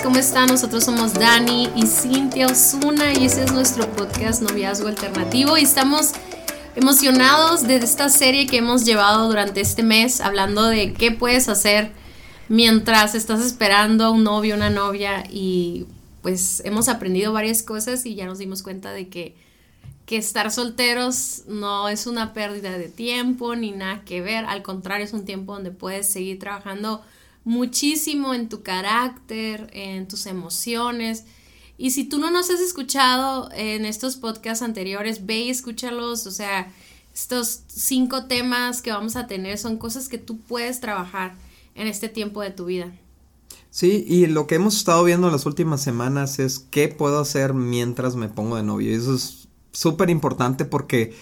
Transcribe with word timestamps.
¿Cómo 0.00 0.16
están? 0.16 0.46
Nosotros 0.46 0.84
somos 0.84 1.12
Dani 1.12 1.68
y 1.76 1.86
Cintia 1.86 2.46
Osuna 2.46 3.12
y 3.12 3.26
este 3.26 3.44
es 3.44 3.52
nuestro 3.52 3.86
podcast 3.90 4.40
Noviazgo 4.40 4.88
Alternativo 4.88 5.58
y 5.58 5.62
estamos 5.62 6.12
emocionados 6.74 7.64
de 7.64 7.76
esta 7.76 8.08
serie 8.08 8.46
que 8.46 8.56
hemos 8.56 8.86
llevado 8.86 9.28
durante 9.28 9.60
este 9.60 9.82
mes 9.82 10.22
hablando 10.22 10.64
de 10.64 10.94
qué 10.94 11.10
puedes 11.10 11.48
hacer 11.48 11.92
mientras 12.48 13.14
estás 13.14 13.44
esperando 13.44 14.06
a 14.06 14.10
un 14.10 14.24
novio, 14.24 14.54
una 14.54 14.70
novia 14.70 15.24
y 15.30 15.86
pues 16.22 16.62
hemos 16.64 16.88
aprendido 16.88 17.34
varias 17.34 17.62
cosas 17.62 18.06
y 18.06 18.14
ya 18.14 18.24
nos 18.24 18.38
dimos 18.38 18.62
cuenta 18.62 18.92
de 18.92 19.08
que, 19.08 19.36
que 20.06 20.16
estar 20.16 20.50
solteros 20.50 21.42
no 21.48 21.88
es 21.90 22.06
una 22.06 22.32
pérdida 22.32 22.78
de 22.78 22.88
tiempo 22.88 23.54
ni 23.56 23.72
nada 23.72 24.02
que 24.04 24.22
ver, 24.22 24.46
al 24.46 24.62
contrario 24.62 25.04
es 25.04 25.12
un 25.12 25.26
tiempo 25.26 25.52
donde 25.52 25.70
puedes 25.70 26.10
seguir 26.10 26.38
trabajando 26.38 27.04
muchísimo 27.44 28.34
en 28.34 28.48
tu 28.48 28.62
carácter, 28.62 29.70
en 29.72 30.08
tus 30.08 30.26
emociones 30.26 31.24
y 31.82 31.90
si 31.90 32.04
tú 32.04 32.18
no 32.18 32.30
nos 32.30 32.48
has 32.48 32.60
escuchado 32.60 33.48
en 33.52 33.84
estos 33.84 34.14
podcasts 34.14 34.62
anteriores, 34.62 35.26
ve 35.26 35.40
y 35.40 35.50
escúchalos. 35.50 36.28
O 36.28 36.30
sea, 36.30 36.72
estos 37.12 37.62
cinco 37.66 38.26
temas 38.26 38.82
que 38.82 38.92
vamos 38.92 39.16
a 39.16 39.26
tener 39.26 39.58
son 39.58 39.78
cosas 39.78 40.08
que 40.08 40.18
tú 40.18 40.38
puedes 40.38 40.78
trabajar 40.78 41.34
en 41.74 41.88
este 41.88 42.08
tiempo 42.08 42.40
de 42.40 42.52
tu 42.52 42.66
vida. 42.66 42.92
Sí, 43.70 44.04
y 44.06 44.26
lo 44.26 44.46
que 44.46 44.54
hemos 44.54 44.76
estado 44.76 45.02
viendo 45.02 45.26
en 45.26 45.32
las 45.32 45.44
últimas 45.44 45.82
semanas 45.82 46.38
es 46.38 46.60
qué 46.60 46.86
puedo 46.86 47.18
hacer 47.18 47.52
mientras 47.52 48.14
me 48.14 48.28
pongo 48.28 48.54
de 48.56 48.62
novio. 48.62 48.92
Y 48.92 48.94
eso 48.94 49.16
es 49.16 49.48
súper 49.72 50.08
importante 50.08 50.64
porque 50.64 51.16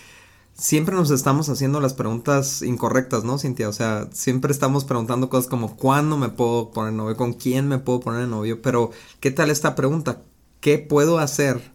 siempre 0.61 0.95
nos 0.95 1.11
estamos 1.11 1.49
haciendo 1.49 1.81
las 1.81 1.95
preguntas 1.95 2.63
incorrectas, 2.63 3.25
¿no, 3.25 3.39
Cintia? 3.39 3.69
O 3.69 3.73
sea, 3.73 4.09
siempre 4.13 4.53
estamos 4.53 4.85
preguntando 4.85 5.31
cosas 5.31 5.49
como 5.49 5.77
¿cuándo 5.77 6.17
me 6.19 6.29
puedo 6.29 6.71
poner 6.71 6.93
novio? 6.93 7.17
¿Con 7.17 7.33
quién 7.33 7.67
me 7.67 7.79
puedo 7.79 8.01
poner 8.01 8.29
novio? 8.29 8.63
Pero, 8.63 8.91
¿qué 9.21 9.31
tal 9.31 9.51
esta 9.51 9.75
pregunta? 9.75 10.23
qué 10.61 10.79
puedo 10.79 11.19
hacer 11.19 11.73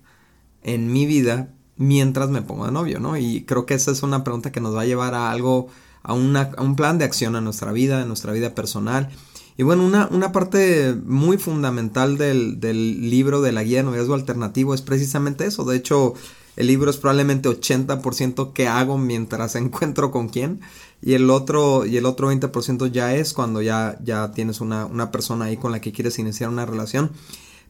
en 0.63 0.91
mi 0.91 1.05
vida 1.05 1.53
mientras 1.75 2.29
me 2.29 2.41
pongo 2.41 2.65
de 2.65 2.71
novio, 2.71 2.99
¿no? 2.99 3.17
Y 3.17 3.43
creo 3.45 3.65
que 3.65 3.73
esa 3.73 3.91
es 3.91 4.03
una 4.03 4.23
pregunta 4.23 4.51
que 4.51 4.61
nos 4.61 4.75
va 4.75 4.81
a 4.81 4.85
llevar 4.85 5.13
a 5.13 5.31
algo, 5.31 5.67
a, 6.03 6.13
un 6.13 6.75
plan 6.75 6.97
de 6.97 7.05
acción 7.05 7.35
a 7.35 7.41
nuestra 7.41 7.71
vida, 7.71 8.01
a 8.01 8.05
nuestra 8.05 8.31
vida 8.31 8.55
personal. 8.55 9.09
Y 9.57 9.63
bueno, 9.63 9.85
una, 9.85 10.07
una 10.11 10.31
parte 10.31 10.95
muy 11.05 11.37
fundamental 11.37 12.17
del, 12.17 12.59
del, 12.59 13.09
libro 13.09 13.41
de 13.41 13.51
la 13.51 13.63
guía 13.63 13.79
de 13.79 13.83
noviazgo 13.83 14.13
alternativo 14.13 14.73
es 14.73 14.81
precisamente 14.81 15.45
eso. 15.45 15.63
De 15.63 15.77
hecho, 15.77 16.13
el 16.55 16.67
libro 16.67 16.89
es 16.89 16.97
probablemente 16.97 17.49
80% 17.49 18.53
que 18.53 18.67
hago 18.67 18.97
mientras 18.97 19.55
encuentro 19.55 20.11
con 20.11 20.29
quién. 20.29 20.61
Y 21.01 21.13
el 21.13 21.29
otro, 21.29 21.85
y 21.85 21.97
el 21.97 22.05
otro 22.05 22.31
20% 22.31 22.91
ya 22.91 23.13
es 23.13 23.33
cuando 23.33 23.61
ya, 23.61 23.97
ya 24.03 24.31
tienes 24.31 24.61
una, 24.61 24.85
una 24.85 25.11
persona 25.11 25.45
ahí 25.45 25.57
con 25.57 25.71
la 25.71 25.81
que 25.81 25.91
quieres 25.91 26.17
iniciar 26.17 26.49
una 26.49 26.65
relación. 26.65 27.11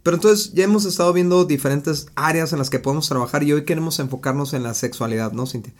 Pero 0.03 0.17
entonces 0.17 0.53
ya 0.53 0.63
hemos 0.63 0.85
estado 0.85 1.11
viendo 1.13 1.45
diferentes 1.45 2.07
áreas 2.15 2.53
en 2.53 2.59
las 2.59 2.69
que 2.69 2.79
podemos 2.79 3.09
trabajar 3.09 3.43
y 3.43 3.53
hoy 3.53 3.65
queremos 3.65 3.99
enfocarnos 3.99 4.53
en 4.53 4.61
la 4.61 4.75
sexualidad, 4.75 5.31
¿no, 5.31 5.47
Cintia? 5.47 5.73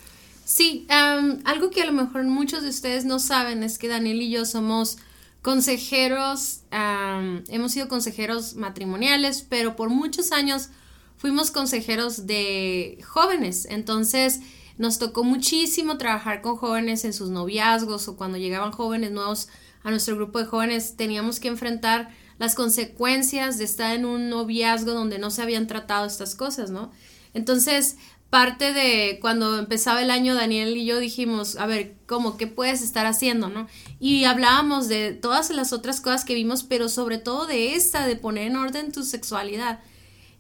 Sí, 0.45 0.88
algo 0.89 1.70
que 1.70 1.81
a 1.81 1.86
lo 1.86 1.92
mejor 1.92 2.23
muchos 2.23 2.64
de 2.64 2.70
ustedes 2.70 3.06
no 3.06 3.20
saben 3.20 3.64
es 3.64 3.78
que 3.78 3.88
Daniel 3.88 4.22
y 4.22 4.31
yo 4.31 4.45
somos 4.45 4.98
consejeros, 5.44 6.61
hemos 6.71 7.71
sido 7.71 7.88
consejeros 7.88 8.55
matrimoniales, 8.55 9.45
pero 9.48 9.76
por 9.76 9.89
muchos 9.89 10.32
años 10.32 10.70
fuimos 11.17 11.52
consejeros 11.52 12.27
de 12.27 12.99
jóvenes. 13.05 13.67
Entonces 13.70 14.42
nos 14.77 14.99
tocó 14.99 15.23
muchísimo 15.23 15.98
trabajar 15.98 16.42
con 16.42 16.58
jóvenes 16.58 17.05
en 17.05 17.14
sus 17.14 17.30
noviazgos 17.30 18.08
o 18.08 18.17
cuando 18.17 18.37
llegaban 18.37 18.71
jóvenes 18.71 19.11
nuevos 19.11 19.48
a 19.83 19.92
nuestro 19.92 20.15
grupo 20.15 20.39
de 20.39 20.45
jóvenes 20.45 20.98
teníamos 20.98 21.39
que 21.39 21.48
enfrentar 21.48 22.09
las 22.39 22.55
consecuencias 22.55 23.58
de 23.58 23.64
estar 23.64 23.95
en 23.95 24.05
un 24.05 24.30
noviazgo 24.30 24.92
donde 24.92 25.20
no 25.20 25.30
se 25.30 25.42
habían 25.42 25.67
tratado 25.67 26.05
estas 26.05 26.36
cosas, 26.36 26.71
¿no? 26.71 26.92
Entonces, 27.33 27.97
parte 28.30 28.73
de 28.73 29.20
cuando 29.21 29.59
empezaba 29.59 30.02
el 30.02 30.09
año, 30.09 30.36
Daniel 30.36 30.76
y 30.76 30.86
yo 30.86 30.99
dijimos, 30.99 31.55
a 31.55 31.67
ver, 31.67 31.95
¿cómo 32.08 32.36
qué 32.36 32.47
puedes 32.47 32.82
estar 32.82 33.05
haciendo, 33.05 33.47
no? 33.47 33.67
Y 33.99 34.26
hablábamos 34.26 34.87
de 34.87 35.14
todas 35.14 35.49
las 35.52 35.71
otras 35.71 36.02
cosas 36.02 36.26
que 36.26 36.33
vimos, 36.33 36.64
pero 36.64 36.89
sobre 36.89 37.17
todo 37.17 37.45
de 37.45 37.76
esta, 37.76 38.08
de 38.08 38.15
poner 38.15 38.47
en 38.47 38.58
orden 38.58 38.92
tu 38.92 39.03
sexualidad. 39.03 39.80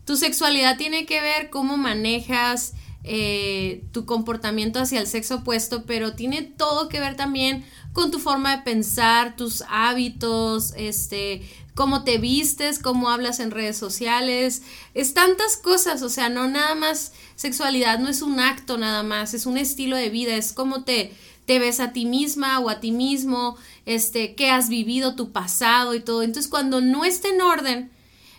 Tu 0.05 0.17
sexualidad 0.17 0.77
tiene 0.77 1.05
que 1.05 1.21
ver 1.21 1.49
cómo 1.49 1.77
manejas 1.77 2.73
eh, 3.03 3.83
tu 3.91 4.05
comportamiento 4.05 4.79
hacia 4.79 4.99
el 4.99 5.07
sexo 5.07 5.35
opuesto, 5.35 5.83
pero 5.85 6.13
tiene 6.13 6.41
todo 6.41 6.89
que 6.89 6.99
ver 6.99 7.15
también 7.15 7.65
con 7.93 8.09
tu 8.09 8.19
forma 8.19 8.55
de 8.55 8.63
pensar, 8.63 9.35
tus 9.35 9.63
hábitos, 9.69 10.73
este, 10.75 11.47
cómo 11.75 12.03
te 12.03 12.17
vistes, 12.17 12.79
cómo 12.79 13.09
hablas 13.09 13.39
en 13.39 13.51
redes 13.51 13.77
sociales, 13.77 14.63
es 14.93 15.13
tantas 15.13 15.57
cosas, 15.57 16.01
o 16.01 16.09
sea, 16.09 16.29
no 16.29 16.47
nada 16.47 16.73
más 16.73 17.11
sexualidad, 17.35 17.99
no 17.99 18.09
es 18.09 18.21
un 18.21 18.39
acto 18.39 18.77
nada 18.77 19.03
más, 19.03 19.33
es 19.33 19.45
un 19.45 19.57
estilo 19.57 19.97
de 19.97 20.09
vida, 20.09 20.35
es 20.35 20.51
cómo 20.51 20.83
te, 20.83 21.13
te 21.45 21.59
ves 21.59 21.79
a 21.79 21.93
ti 21.93 22.05
misma 22.05 22.59
o 22.59 22.69
a 22.69 22.79
ti 22.79 22.91
mismo, 22.91 23.55
este, 23.85 24.33
qué 24.35 24.49
has 24.49 24.67
vivido, 24.67 25.15
tu 25.15 25.31
pasado 25.31 25.93
y 25.93 25.99
todo. 25.99 26.23
Entonces, 26.23 26.49
cuando 26.49 26.81
no 26.81 27.05
está 27.05 27.27
en 27.27 27.41
orden, 27.41 27.91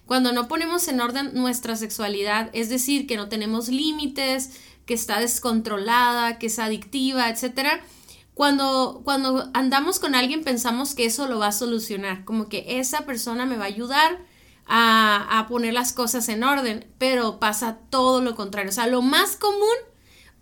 cuando 0.06 0.32
no 0.32 0.48
ponemos 0.48 0.86
en 0.88 1.00
orden 1.00 1.32
nuestra 1.34 1.76
sexualidad, 1.76 2.50
es 2.52 2.68
decir, 2.68 3.06
que 3.06 3.16
no 3.16 3.28
tenemos 3.28 3.68
límites, 3.68 4.50
que 4.86 4.94
está 4.94 5.20
descontrolada, 5.20 6.38
que 6.38 6.46
es 6.46 6.58
adictiva, 6.58 7.28
etcétera, 7.28 7.80
cuando, 8.34 9.00
cuando 9.04 9.50
andamos 9.54 9.98
con 9.98 10.14
alguien 10.14 10.44
pensamos 10.44 10.94
que 10.94 11.06
eso 11.06 11.26
lo 11.26 11.38
va 11.38 11.48
a 11.48 11.52
solucionar, 11.52 12.24
como 12.24 12.48
que 12.48 12.78
esa 12.78 13.06
persona 13.06 13.46
me 13.46 13.56
va 13.56 13.64
a 13.64 13.68
ayudar 13.68 14.18
a, 14.66 15.38
a 15.38 15.46
poner 15.48 15.74
las 15.74 15.92
cosas 15.92 16.28
en 16.28 16.44
orden, 16.44 16.86
pero 16.98 17.40
pasa 17.40 17.78
todo 17.90 18.20
lo 18.20 18.36
contrario. 18.36 18.70
O 18.70 18.74
sea, 18.74 18.86
lo 18.86 19.00
más 19.00 19.36
común 19.36 19.76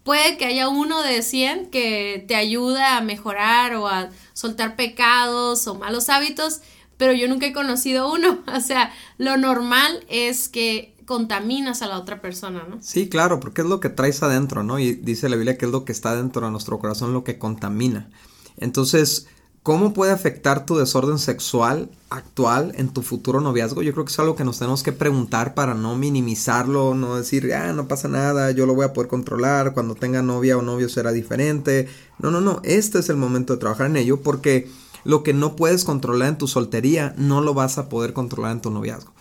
puede 0.03 0.37
que 0.37 0.45
haya 0.45 0.69
uno 0.69 1.03
de 1.03 1.23
100 1.23 1.71
que 1.71 2.25
te 2.29 2.37
ayuda 2.37 2.97
a 2.97 3.01
mejorar 3.01 3.75
o 3.77 3.89
a 3.89 4.11
soltar 4.33 4.77
pecados 4.77 5.67
o 5.67 5.75
malos 5.75 6.09
hábitos, 6.09 6.61
pero 7.05 7.13
yo 7.13 7.29
nunca 7.29 7.45
he 7.45 7.53
conocido 7.53 8.11
uno. 8.11 8.39
O 8.57 8.61
sea, 8.61 8.91
lo 9.19 9.37
normal 9.37 10.05
es 10.09 10.49
que 10.49 10.97
contaminas 11.05 11.83
a 11.83 11.87
la 11.87 11.99
otra 11.99 12.23
persona, 12.23 12.65
¿no? 12.67 12.79
Sí, 12.81 13.11
claro, 13.11 13.41
porque 13.41 13.61
es 13.61 13.67
lo 13.67 13.79
que 13.79 13.91
traes 13.91 14.23
adentro, 14.23 14.63
¿no? 14.63 14.79
Y 14.79 14.95
dice 14.95 15.29
la 15.29 15.37
Biblia 15.37 15.59
que 15.59 15.67
es 15.67 15.71
lo 15.71 15.85
que 15.85 15.93
está 15.93 16.17
dentro 16.17 16.47
de 16.47 16.51
nuestro 16.51 16.79
corazón 16.79 17.13
lo 17.13 17.23
que 17.23 17.39
contamina. 17.39 18.09
Entonces, 18.57 19.27
¿cómo 19.63 19.93
puede 19.93 20.13
afectar 20.13 20.65
tu 20.65 20.79
desorden 20.79 21.19
sexual 21.19 21.91
actual 22.09 22.73
en 22.77 22.89
tu 22.89 23.03
futuro 23.03 23.43
noviazgo? 23.43 23.83
Yo 23.83 23.93
creo 23.93 24.07
que 24.07 24.13
es 24.13 24.19
algo 24.19 24.35
que 24.35 24.45
nos 24.45 24.61
tenemos 24.61 24.83
que 24.83 24.93
preguntar 24.93 25.53
para 25.53 25.75
no 25.75 25.95
minimizarlo, 25.95 26.95
no 26.95 27.17
decir, 27.17 27.53
ah, 27.53 27.75
no 27.75 27.87
pasa 27.87 28.09
nada, 28.09 28.51
yo 28.53 28.65
lo 28.65 28.75
voy 28.75 28.87
a 28.87 28.95
poder 28.95 29.09
controlar, 29.09 29.75
cuando 29.75 29.95
tenga 29.95 30.23
novia 30.23 30.57
o 30.57 30.63
novio 30.63 30.89
será 30.89 31.13
diferente. 31.13 31.87
No, 32.19 32.31
no, 32.31 32.41
no, 32.41 32.63
este 32.65 33.01
es 33.01 33.11
el 33.11 33.17
momento 33.17 33.53
de 33.53 33.61
trabajar 33.61 33.89
en 33.89 33.97
ello 33.97 34.23
porque 34.23 34.71
lo 35.05 35.23
que 35.23 35.33
no 35.33 35.57
puedes 35.57 35.85
controlar 35.85 36.29
en 36.29 36.39
tu 36.39 36.49
soltería 36.49 37.15
no 37.17 37.41
lo 37.41 37.55
vas 37.55 37.79
a 37.79 37.89
poder 37.89 38.13
controlar 38.13 38.53
en 38.53 38.61
tu 38.61 38.71
noviazgo. 38.71 39.13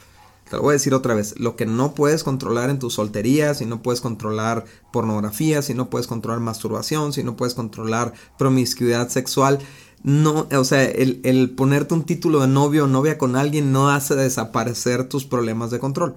Te 0.50 0.58
lo 0.58 0.64
voy 0.64 0.72
a 0.72 0.74
decir 0.74 0.94
otra 0.94 1.16
vez, 1.16 1.40
lo 1.40 1.56
que 1.56 1.66
no 1.66 1.94
puedes 1.96 2.24
controlar 2.24 2.70
en 2.70 2.80
tu 2.80 2.90
soltería, 2.90 3.54
si 3.54 3.66
no 3.66 3.82
puedes 3.82 4.02
controlar 4.02 4.66
pornografía, 4.92 5.62
si 5.62 5.74
no 5.74 5.90
puedes 5.90 6.08
controlar 6.08 6.42
masturbación, 6.42 7.14
si 7.14 7.24
no 7.24 7.36
puedes 7.36 7.54
controlar 7.54 8.14
promiscuidad 8.38 9.10
sexual, 9.10 9.60
no, 10.04 10.50
o 10.52 10.64
sea, 10.66 10.84
el, 10.84 11.52
ponerte 11.56 11.94
un 11.94 12.04
título 12.04 12.42
de 12.42 12.48
novio 12.48 12.84
o 12.84 12.88
novia 12.88 13.18
con 13.18 13.38
alguien 13.38 13.72
no 13.72 13.90
hace 13.90 14.16
desaparecer 14.16 15.08
tus 15.08 15.26
problemas 15.26 15.72
de 15.72 15.80
control. 15.80 16.16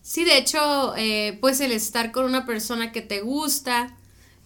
Sí, 0.00 0.24
de 0.24 0.38
hecho, 0.38 0.96
eh, 0.96 1.36
pues 1.40 1.60
el 1.60 1.72
estar 1.72 2.12
con 2.12 2.24
una 2.24 2.46
persona 2.46 2.92
que 2.92 3.02
te 3.02 3.20
gusta 3.20 3.94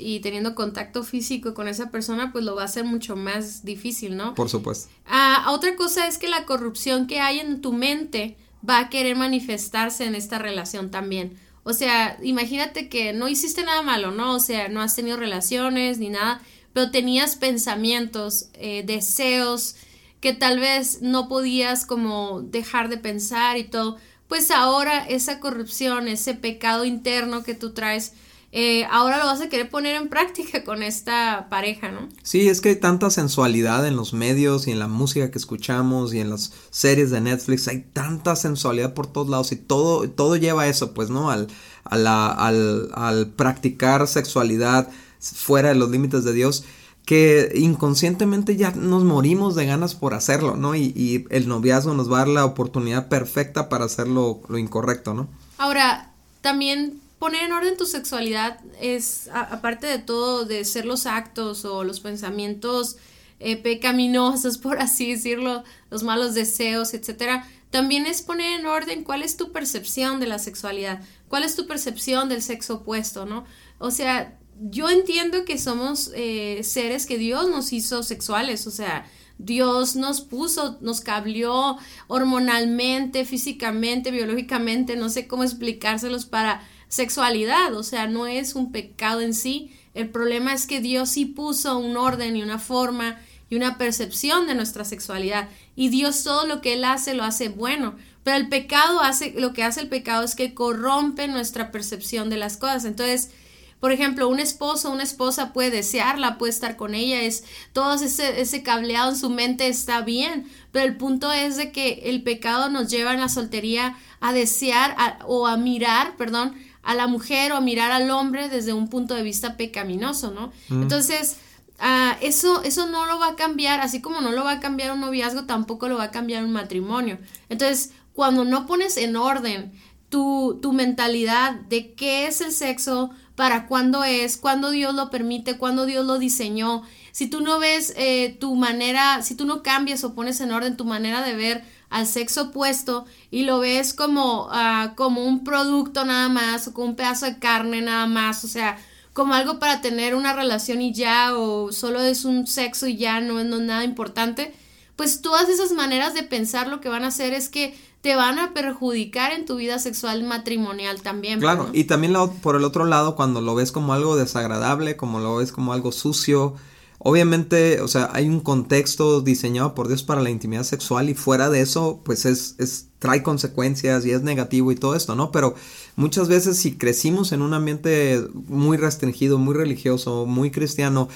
y 0.00 0.20
teniendo 0.20 0.54
contacto 0.54 1.04
físico 1.04 1.54
con 1.54 1.68
esa 1.68 1.90
persona, 1.90 2.32
pues 2.32 2.44
lo 2.44 2.54
va 2.54 2.62
a 2.62 2.66
hacer 2.66 2.84
mucho 2.84 3.16
más 3.16 3.64
difícil, 3.64 4.16
¿no? 4.16 4.34
Por 4.34 4.48
supuesto. 4.48 4.90
Ah, 5.06 5.46
otra 5.50 5.76
cosa 5.76 6.06
es 6.06 6.18
que 6.18 6.28
la 6.28 6.46
corrupción 6.46 7.06
que 7.06 7.20
hay 7.20 7.40
en 7.40 7.60
tu 7.60 7.72
mente 7.72 8.36
va 8.68 8.78
a 8.78 8.88
querer 8.88 9.16
manifestarse 9.16 10.04
en 10.04 10.14
esta 10.14 10.38
relación 10.38 10.90
también. 10.90 11.38
O 11.62 11.72
sea, 11.72 12.18
imagínate 12.22 12.88
que 12.88 13.12
no 13.12 13.28
hiciste 13.28 13.62
nada 13.62 13.82
malo, 13.82 14.10
¿no? 14.10 14.34
O 14.34 14.40
sea, 14.40 14.68
no 14.68 14.80
has 14.80 14.96
tenido 14.96 15.16
relaciones 15.16 15.98
ni 15.98 16.08
nada, 16.08 16.40
pero 16.72 16.90
tenías 16.90 17.36
pensamientos, 17.36 18.48
eh, 18.54 18.82
deseos 18.86 19.76
que 20.20 20.32
tal 20.34 20.58
vez 20.58 21.00
no 21.02 21.28
podías 21.28 21.86
como 21.86 22.42
dejar 22.42 22.88
de 22.88 22.98
pensar 22.98 23.56
y 23.56 23.64
todo. 23.64 23.96
Pues 24.28 24.50
ahora 24.50 25.06
esa 25.06 25.40
corrupción, 25.40 26.08
ese 26.08 26.34
pecado 26.34 26.84
interno 26.84 27.42
que 27.42 27.54
tú 27.54 27.72
traes, 27.72 28.12
eh, 28.52 28.84
ahora 28.90 29.18
lo 29.18 29.26
vas 29.26 29.40
a 29.40 29.48
querer 29.48 29.70
poner 29.70 29.94
en 29.94 30.08
práctica 30.08 30.64
con 30.64 30.82
esta 30.82 31.48
pareja, 31.48 31.90
¿no? 31.90 32.08
Sí, 32.22 32.48
es 32.48 32.60
que 32.60 32.70
hay 32.70 32.76
tanta 32.76 33.10
sensualidad 33.10 33.86
en 33.86 33.96
los 33.96 34.12
medios 34.12 34.66
y 34.66 34.72
en 34.72 34.78
la 34.78 34.88
música 34.88 35.30
que 35.30 35.38
escuchamos 35.38 36.12
y 36.14 36.20
en 36.20 36.30
las 36.30 36.52
series 36.70 37.10
de 37.10 37.20
Netflix, 37.20 37.68
hay 37.68 37.80
tanta 37.92 38.34
sensualidad 38.36 38.94
por 38.94 39.06
todos 39.06 39.28
lados 39.28 39.52
y 39.52 39.56
todo, 39.56 40.08
todo 40.10 40.36
lleva 40.36 40.62
a 40.62 40.68
eso, 40.68 40.94
pues, 40.94 41.10
¿no? 41.10 41.30
Al, 41.30 41.48
al, 41.84 42.90
al 42.94 43.28
practicar 43.28 44.06
sexualidad 44.08 44.88
fuera 45.20 45.68
de 45.68 45.74
los 45.76 45.90
límites 45.90 46.24
de 46.24 46.32
Dios 46.32 46.64
que 47.04 47.50
inconscientemente 47.56 48.56
ya 48.56 48.70
nos 48.72 49.04
morimos 49.04 49.54
de 49.56 49.66
ganas 49.66 49.94
por 49.94 50.14
hacerlo, 50.14 50.56
¿no? 50.56 50.76
Y, 50.76 50.92
y, 50.94 51.26
el 51.30 51.48
noviazgo 51.48 51.94
nos 51.94 52.10
va 52.10 52.16
a 52.16 52.20
dar 52.20 52.28
la 52.28 52.44
oportunidad 52.44 53.08
perfecta 53.08 53.68
para 53.68 53.86
hacerlo 53.86 54.40
lo 54.48 54.58
incorrecto, 54.58 55.14
¿no? 55.14 55.28
Ahora, 55.58 56.12
también 56.40 57.00
poner 57.20 57.44
en 57.44 57.52
orden 57.52 57.76
tu 57.76 57.84
sexualidad 57.84 58.58
es, 58.80 59.28
aparte 59.32 59.86
de 59.86 59.98
todo, 59.98 60.46
de 60.46 60.64
ser 60.64 60.86
los 60.86 61.04
actos 61.04 61.66
o 61.66 61.84
los 61.84 62.00
pensamientos 62.00 62.96
eh, 63.38 63.58
pecaminosos, 63.58 64.56
por 64.56 64.80
así 64.80 65.12
decirlo, 65.12 65.62
los 65.90 66.02
malos 66.02 66.34
deseos, 66.34 66.94
etcétera, 66.94 67.46
también 67.68 68.06
es 68.06 68.22
poner 68.22 68.58
en 68.58 68.66
orden 68.66 69.04
cuál 69.04 69.22
es 69.22 69.36
tu 69.36 69.52
percepción 69.52 70.18
de 70.18 70.28
la 70.28 70.38
sexualidad, 70.38 71.02
cuál 71.28 71.44
es 71.44 71.54
tu 71.54 71.66
percepción 71.66 72.30
del 72.30 72.40
sexo 72.40 72.76
opuesto, 72.76 73.26
¿no? 73.26 73.44
O 73.78 73.90
sea, 73.90 74.38
yo 74.58 74.88
entiendo 74.88 75.44
que 75.44 75.58
somos 75.58 76.10
eh, 76.14 76.62
seres 76.64 77.04
que 77.04 77.18
Dios 77.18 77.50
nos 77.50 77.74
hizo 77.74 78.02
sexuales, 78.02 78.66
o 78.66 78.70
sea, 78.70 79.06
Dios 79.36 79.94
nos 79.94 80.22
puso, 80.22 80.78
nos 80.80 81.02
cableó 81.02 81.76
hormonalmente, 82.08 83.26
físicamente, 83.26 84.10
biológicamente, 84.10 84.96
no 84.96 85.10
sé 85.10 85.26
cómo 85.26 85.44
explicárselos 85.44 86.24
para 86.24 86.62
sexualidad, 86.90 87.72
o 87.74 87.82
sea, 87.82 88.06
no 88.06 88.26
es 88.26 88.54
un 88.54 88.72
pecado 88.72 89.22
en 89.22 89.32
sí. 89.32 89.72
El 89.94 90.10
problema 90.10 90.52
es 90.52 90.66
que 90.66 90.80
Dios 90.80 91.08
sí 91.08 91.24
puso 91.24 91.78
un 91.78 91.96
orden 91.96 92.36
y 92.36 92.42
una 92.42 92.58
forma 92.58 93.18
y 93.48 93.56
una 93.56 93.78
percepción 93.78 94.46
de 94.46 94.54
nuestra 94.54 94.84
sexualidad. 94.84 95.48
Y 95.76 95.88
Dios 95.88 96.22
todo 96.24 96.46
lo 96.46 96.60
que 96.60 96.74
Él 96.74 96.84
hace 96.84 97.14
lo 97.14 97.24
hace 97.24 97.48
bueno. 97.48 97.94
Pero 98.24 98.36
el 98.36 98.48
pecado 98.48 99.00
hace, 99.00 99.34
lo 99.38 99.52
que 99.52 99.62
hace 99.62 99.80
el 99.80 99.88
pecado 99.88 100.24
es 100.24 100.34
que 100.34 100.52
corrompe 100.52 101.26
nuestra 101.28 101.70
percepción 101.70 102.28
de 102.28 102.36
las 102.36 102.56
cosas. 102.56 102.84
Entonces, 102.84 103.30
por 103.78 103.92
ejemplo, 103.92 104.28
un 104.28 104.40
esposo 104.40 104.90
o 104.90 104.92
una 104.92 105.04
esposa 105.04 105.52
puede 105.52 105.70
desearla, 105.70 106.38
puede 106.38 106.52
estar 106.52 106.76
con 106.76 106.94
ella, 106.94 107.22
es 107.22 107.44
todo 107.72 107.94
ese, 107.94 108.40
ese 108.40 108.62
cableado 108.62 109.10
en 109.10 109.16
su 109.16 109.30
mente 109.30 109.68
está 109.68 110.02
bien, 110.02 110.50
pero 110.70 110.84
el 110.84 110.98
punto 110.98 111.32
es 111.32 111.56
de 111.56 111.72
que 111.72 112.02
el 112.04 112.22
pecado 112.22 112.68
nos 112.68 112.90
lleva 112.90 113.14
en 113.14 113.20
la 113.20 113.30
soltería 113.30 113.96
a 114.20 114.34
desear 114.34 115.18
o 115.26 115.46
a 115.46 115.56
mirar, 115.56 116.16
perdón, 116.18 116.54
a 116.82 116.94
la 116.94 117.06
mujer 117.06 117.52
o 117.52 117.56
a 117.56 117.60
mirar 117.60 117.92
al 117.92 118.10
hombre 118.10 118.48
desde 118.48 118.72
un 118.72 118.88
punto 118.88 119.14
de 119.14 119.22
vista 119.22 119.56
pecaminoso, 119.56 120.30
¿no? 120.30 120.52
Mm. 120.68 120.82
Entonces, 120.82 121.36
uh, 121.78 122.16
eso, 122.20 122.62
eso 122.62 122.86
no 122.86 123.06
lo 123.06 123.18
va 123.18 123.28
a 123.28 123.36
cambiar, 123.36 123.80
así 123.80 124.00
como 124.00 124.20
no 124.20 124.32
lo 124.32 124.44
va 124.44 124.52
a 124.52 124.60
cambiar 124.60 124.92
un 124.92 125.00
noviazgo, 125.00 125.44
tampoco 125.44 125.88
lo 125.88 125.98
va 125.98 126.04
a 126.04 126.10
cambiar 126.10 126.44
un 126.44 126.52
matrimonio. 126.52 127.18
Entonces, 127.48 127.92
cuando 128.12 128.44
no 128.44 128.66
pones 128.66 128.96
en 128.96 129.16
orden 129.16 129.72
tu, 130.08 130.58
tu 130.60 130.72
mentalidad 130.72 131.54
de 131.54 131.94
qué 131.94 132.26
es 132.26 132.40
el 132.40 132.52
sexo, 132.52 133.10
para 133.40 133.66
cuándo 133.66 134.04
es, 134.04 134.36
cuándo 134.36 134.70
Dios 134.70 134.94
lo 134.94 135.08
permite, 135.08 135.56
cuándo 135.56 135.86
Dios 135.86 136.04
lo 136.04 136.18
diseñó, 136.18 136.82
si 137.10 137.26
tú 137.26 137.40
no 137.40 137.58
ves 137.58 137.94
eh, 137.96 138.36
tu 138.38 138.54
manera, 138.54 139.22
si 139.22 139.34
tú 139.34 139.46
no 139.46 139.62
cambias 139.62 140.04
o 140.04 140.14
pones 140.14 140.40
en 140.42 140.52
orden 140.52 140.76
tu 140.76 140.84
manera 140.84 141.22
de 141.22 141.34
ver 141.34 141.64
al 141.90 142.06
sexo 142.06 142.44
opuesto 142.44 143.04
y 143.30 143.42
lo 143.42 143.58
ves 143.58 143.92
como, 143.92 144.46
uh, 144.46 144.94
como 144.94 145.24
un 145.24 145.44
producto 145.44 146.04
nada 146.04 146.28
más 146.28 146.68
o 146.68 146.72
como 146.72 146.88
un 146.88 146.96
pedazo 146.96 147.26
de 147.26 147.38
carne 147.38 147.82
nada 147.82 148.06
más, 148.06 148.44
o 148.44 148.48
sea, 148.48 148.78
como 149.12 149.34
algo 149.34 149.58
para 149.58 149.80
tener 149.80 150.14
una 150.14 150.32
relación 150.32 150.80
y 150.80 150.94
ya 150.94 151.36
o 151.36 151.72
solo 151.72 152.00
es 152.00 152.24
un 152.24 152.46
sexo 152.46 152.86
y 152.86 152.96
ya 152.96 153.20
no 153.20 153.40
es 153.40 153.46
nada 153.46 153.84
importante, 153.84 154.54
pues 154.96 155.20
todas 155.20 155.48
esas 155.48 155.72
maneras 155.72 156.14
de 156.14 156.22
pensar 156.22 156.68
lo 156.68 156.80
que 156.80 156.88
van 156.88 157.04
a 157.04 157.08
hacer 157.08 157.32
es 157.34 157.48
que 157.48 157.74
te 158.02 158.16
van 158.16 158.38
a 158.38 158.54
perjudicar 158.54 159.32
en 159.32 159.44
tu 159.44 159.56
vida 159.56 159.78
sexual 159.78 160.22
matrimonial 160.22 161.02
también. 161.02 161.40
Claro, 161.40 161.68
y 161.72 161.84
también 161.84 162.14
por 162.40 162.56
el 162.56 162.64
otro 162.64 162.86
lado, 162.86 163.14
cuando 163.14 163.40
lo 163.40 163.54
ves 163.54 163.72
como 163.72 163.92
algo 163.92 164.16
desagradable, 164.16 164.96
como 164.96 165.20
lo 165.20 165.36
ves 165.36 165.52
como 165.52 165.72
algo 165.72 165.92
sucio, 165.92 166.54
Obviamente, 167.02 167.80
o 167.80 167.88
sea, 167.88 168.10
hay 168.12 168.28
un 168.28 168.40
contexto 168.40 169.22
diseñado 169.22 169.74
por 169.74 169.88
Dios 169.88 170.02
para 170.02 170.20
la 170.20 170.28
intimidad 170.28 170.64
sexual 170.64 171.08
y 171.08 171.14
fuera 171.14 171.48
de 171.48 171.62
eso, 171.62 172.02
pues 172.04 172.26
es, 172.26 172.56
es, 172.58 172.88
trae 172.98 173.22
consecuencias 173.22 174.04
y 174.04 174.10
es 174.10 174.20
negativo 174.22 174.70
y 174.70 174.74
todo 174.76 174.94
esto, 174.94 175.16
¿no? 175.16 175.32
Pero 175.32 175.54
muchas 175.96 176.28
veces 176.28 176.58
si 176.58 176.76
crecimos 176.76 177.32
en 177.32 177.40
un 177.40 177.54
ambiente 177.54 178.22
muy 178.48 178.76
restringido, 178.76 179.38
muy 179.38 179.54
religioso, 179.54 180.26
muy 180.26 180.50
cristiano, 180.50 181.08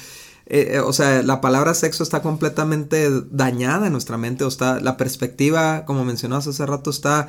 eh, 0.47 0.71
eh, 0.73 0.81
o 0.81 0.95
sea, 0.95 1.23
la 1.23 1.43
palabra 1.43 1.75
sexo 1.75 2.03
está 2.03 2.23
completamente 2.23 3.11
dañada 3.31 3.87
en 3.87 3.93
nuestra 3.93 4.17
mente, 4.17 4.45
o 4.45 4.49
está, 4.49 4.81
la 4.81 4.97
perspectiva, 4.97 5.85
como 5.85 6.07
mencionabas 6.07 6.47
hace 6.47 6.65
rato, 6.65 6.89
está 6.89 7.29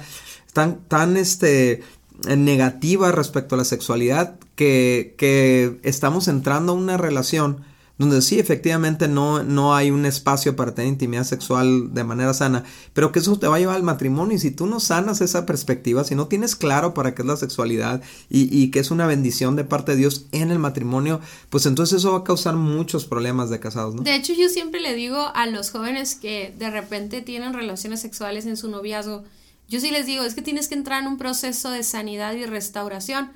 tan, 0.53 0.79
tan, 0.87 1.17
este, 1.17 1.83
negativa 2.25 3.11
respecto 3.11 3.55
a 3.55 3.57
la 3.57 3.65
sexualidad 3.65 4.39
que, 4.55 5.13
que 5.17 5.77
estamos 5.83 6.29
entrando 6.29 6.71
a 6.71 6.75
una 6.75 6.95
relación 6.95 7.74
donde 7.97 8.21
sí, 8.21 8.39
efectivamente 8.39 9.07
no, 9.07 9.43
no 9.43 9.73
hay 9.73 9.89
un 9.89 10.05
espacio 10.05 10.55
para 10.55 10.75
tener 10.75 10.89
intimidad 10.89 11.23
sexual 11.23 11.93
de 11.93 12.03
manera 12.03 12.33
sana, 12.33 12.65
pero 12.93 13.11
que 13.11 13.19
eso 13.19 13.39
te 13.39 13.47
va 13.47 13.55
a 13.55 13.59
llevar 13.59 13.77
al 13.77 13.83
matrimonio 13.83 14.35
y 14.35 14.39
si 14.39 14.51
tú 14.51 14.65
no 14.65 14.81
sanas 14.81 15.21
esa 15.21 15.45
perspectiva, 15.45 16.03
si 16.03 16.13
no 16.13 16.27
tienes 16.27 16.55
claro 16.55 16.93
para 16.93 17.15
qué 17.15 17.21
es 17.21 17.27
la 17.27 17.37
sexualidad 17.37 18.01
y, 18.29 18.49
y 18.55 18.69
que 18.71 18.79
es 18.79 18.91
una 18.91 19.07
bendición 19.07 19.55
de 19.55 19.63
parte 19.63 19.93
de 19.93 19.97
Dios 19.99 20.25
en 20.33 20.51
el 20.51 20.59
matrimonio, 20.59 21.21
pues 21.49 21.65
entonces 21.65 21.99
eso 21.99 22.11
va 22.11 22.19
a 22.19 22.23
causar 22.23 22.55
muchos 22.55 23.05
problemas 23.05 23.49
de 23.49 23.61
casados, 23.61 23.95
¿no? 23.95 24.01
De 24.01 24.15
hecho, 24.15 24.33
yo 24.33 24.49
siempre 24.49 24.81
le 24.81 24.93
digo 24.93 25.31
a 25.33 25.45
los 25.47 25.71
jóvenes 25.71 26.15
que 26.15 26.53
de 26.57 26.69
repente 26.69 27.21
tienen 27.21 27.53
relaciones 27.53 28.01
sexuales 28.01 28.45
en 28.45 28.57
su 28.57 28.69
noviazgo, 28.69 29.23
yo 29.67 29.79
sí 29.79 29.89
les 29.89 30.05
digo, 30.05 30.23
es 30.23 30.35
que 30.35 30.41
tienes 30.41 30.67
que 30.67 30.75
entrar 30.75 31.01
en 31.01 31.07
un 31.07 31.17
proceso 31.17 31.71
de 31.71 31.83
sanidad 31.83 32.33
y 32.33 32.45
restauración, 32.45 33.31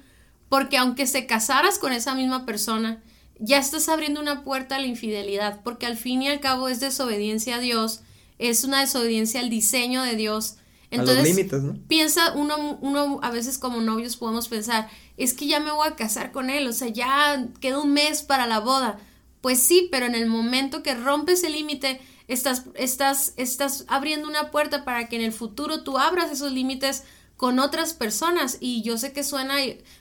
porque 0.47 0.77
aunque 0.77 1.07
se 1.07 1.25
casaras 1.25 1.79
con 1.79 1.93
esa 1.93 2.13
misma 2.13 2.45
persona, 2.45 3.01
ya 3.39 3.57
estás 3.57 3.89
abriendo 3.89 4.21
una 4.21 4.43
puerta 4.43 4.75
a 4.75 4.79
la 4.79 4.87
infidelidad, 4.87 5.61
porque 5.63 5.85
al 5.85 5.97
fin 5.97 6.21
y 6.21 6.27
al 6.27 6.39
cabo 6.39 6.67
es 6.67 6.79
desobediencia 6.79 7.55
a 7.55 7.59
Dios, 7.59 8.01
es 8.37 8.63
una 8.63 8.81
desobediencia 8.81 9.39
al 9.39 9.49
diseño 9.49 10.03
de 10.03 10.15
Dios. 10.15 10.57
Entonces, 10.91 11.23
límites, 11.23 11.61
¿no? 11.61 11.77
piensa, 11.87 12.33
uno, 12.33 12.77
uno 12.81 13.19
a 13.21 13.29
veces 13.31 13.57
como 13.57 13.79
novios 13.81 14.17
podemos 14.17 14.47
pensar, 14.47 14.89
es 15.17 15.33
que 15.33 15.47
ya 15.47 15.59
me 15.59 15.71
voy 15.71 15.87
a 15.87 15.95
casar 15.95 16.31
con 16.31 16.49
él, 16.49 16.67
o 16.67 16.73
sea, 16.73 16.87
ya 16.87 17.47
queda 17.59 17.79
un 17.79 17.93
mes 17.93 18.23
para 18.23 18.47
la 18.47 18.59
boda. 18.59 18.99
Pues 19.41 19.59
sí, 19.59 19.87
pero 19.91 20.05
en 20.05 20.15
el 20.15 20.27
momento 20.27 20.83
que 20.83 20.95
rompes 20.95 21.43
el 21.43 21.53
límite, 21.53 22.01
estás, 22.27 22.65
estás, 22.75 23.33
estás 23.37 23.85
abriendo 23.87 24.27
una 24.27 24.51
puerta 24.51 24.83
para 24.83 25.07
que 25.07 25.15
en 25.15 25.21
el 25.21 25.31
futuro 25.31 25.83
tú 25.83 25.97
abras 25.97 26.31
esos 26.31 26.51
límites 26.51 27.03
con 27.37 27.59
otras 27.59 27.93
personas. 27.93 28.57
Y 28.59 28.81
yo 28.81 28.97
sé 28.97 29.13
que 29.13 29.23
suena 29.23 29.55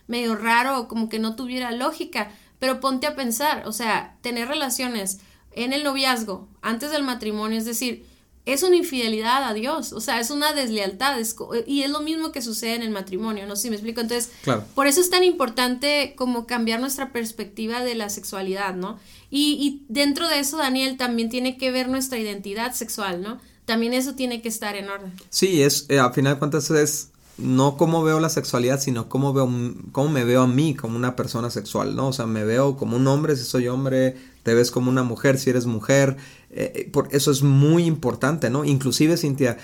medio 0.08 0.34
raro, 0.34 0.88
como 0.88 1.08
que 1.08 1.18
no 1.18 1.36
tuviera 1.36 1.70
lógica, 1.70 2.32
pero 2.58 2.80
ponte 2.80 3.06
a 3.06 3.16
pensar, 3.16 3.66
o 3.66 3.72
sea, 3.72 4.16
tener 4.20 4.48
relaciones 4.48 5.20
en 5.52 5.72
el 5.72 5.84
noviazgo, 5.84 6.48
antes 6.62 6.90
del 6.90 7.02
matrimonio, 7.02 7.58
es 7.58 7.64
decir, 7.64 8.06
es 8.48 8.62
una 8.62 8.76
infidelidad 8.76 9.44
a 9.44 9.52
Dios, 9.52 9.92
o 9.92 10.00
sea, 10.00 10.20
es 10.20 10.30
una 10.30 10.54
deslealtad, 10.54 11.18
y 11.66 11.82
es 11.82 11.90
lo 11.90 12.00
mismo 12.00 12.32
que 12.32 12.40
sucede 12.40 12.76
en 12.76 12.82
el 12.82 12.90
matrimonio, 12.90 13.46
no 13.46 13.56
sé 13.56 13.62
si 13.62 13.68
me 13.68 13.76
explico. 13.76 14.00
Entonces, 14.00 14.30
por 14.74 14.86
eso 14.86 15.02
es 15.02 15.10
tan 15.10 15.22
importante 15.22 16.14
como 16.16 16.46
cambiar 16.46 16.80
nuestra 16.80 17.12
perspectiva 17.12 17.84
de 17.84 17.94
la 17.94 18.08
sexualidad, 18.08 18.74
¿no? 18.74 18.98
Y, 19.30 19.58
y 19.60 19.84
dentro 19.92 20.28
de 20.28 20.38
eso, 20.38 20.56
Daniel, 20.56 20.96
también 20.96 21.28
tiene 21.28 21.58
que 21.58 21.70
ver 21.70 21.90
nuestra 21.90 22.18
identidad 22.18 22.72
sexual, 22.72 23.20
¿no? 23.20 23.38
También 23.66 23.92
eso 23.92 24.14
tiene 24.14 24.40
que 24.40 24.48
estar 24.48 24.76
en 24.76 24.88
orden. 24.88 25.12
Sí, 25.28 25.62
es, 25.62 25.84
eh, 25.90 25.98
a 25.98 26.10
final 26.10 26.34
de 26.34 26.38
cuentas 26.38 26.70
es 26.70 27.10
no 27.38 27.76
cómo 27.76 28.02
veo 28.02 28.20
la 28.20 28.28
sexualidad, 28.28 28.80
sino 28.80 29.08
cómo 29.08 29.32
veo 29.32 29.48
cómo 29.92 30.08
me 30.10 30.24
veo 30.24 30.42
a 30.42 30.46
mí 30.46 30.74
como 30.74 30.96
una 30.96 31.16
persona 31.16 31.50
sexual, 31.50 31.94
¿no? 31.94 32.08
O 32.08 32.12
sea, 32.12 32.26
me 32.26 32.44
veo 32.44 32.76
como 32.76 32.96
un 32.96 33.06
hombre 33.06 33.36
si 33.36 33.44
soy 33.44 33.68
hombre, 33.68 34.16
te 34.42 34.54
ves 34.54 34.70
como 34.70 34.90
una 34.90 35.04
mujer 35.04 35.38
si 35.38 35.50
eres 35.50 35.66
mujer, 35.66 36.16
eh, 36.50 36.72
eh, 36.74 36.90
por, 36.90 37.08
eso 37.12 37.30
es 37.30 37.42
muy 37.42 37.84
importante, 37.84 38.50
¿no? 38.50 38.64
Inclusive, 38.64 39.16
Cintia, 39.16 39.58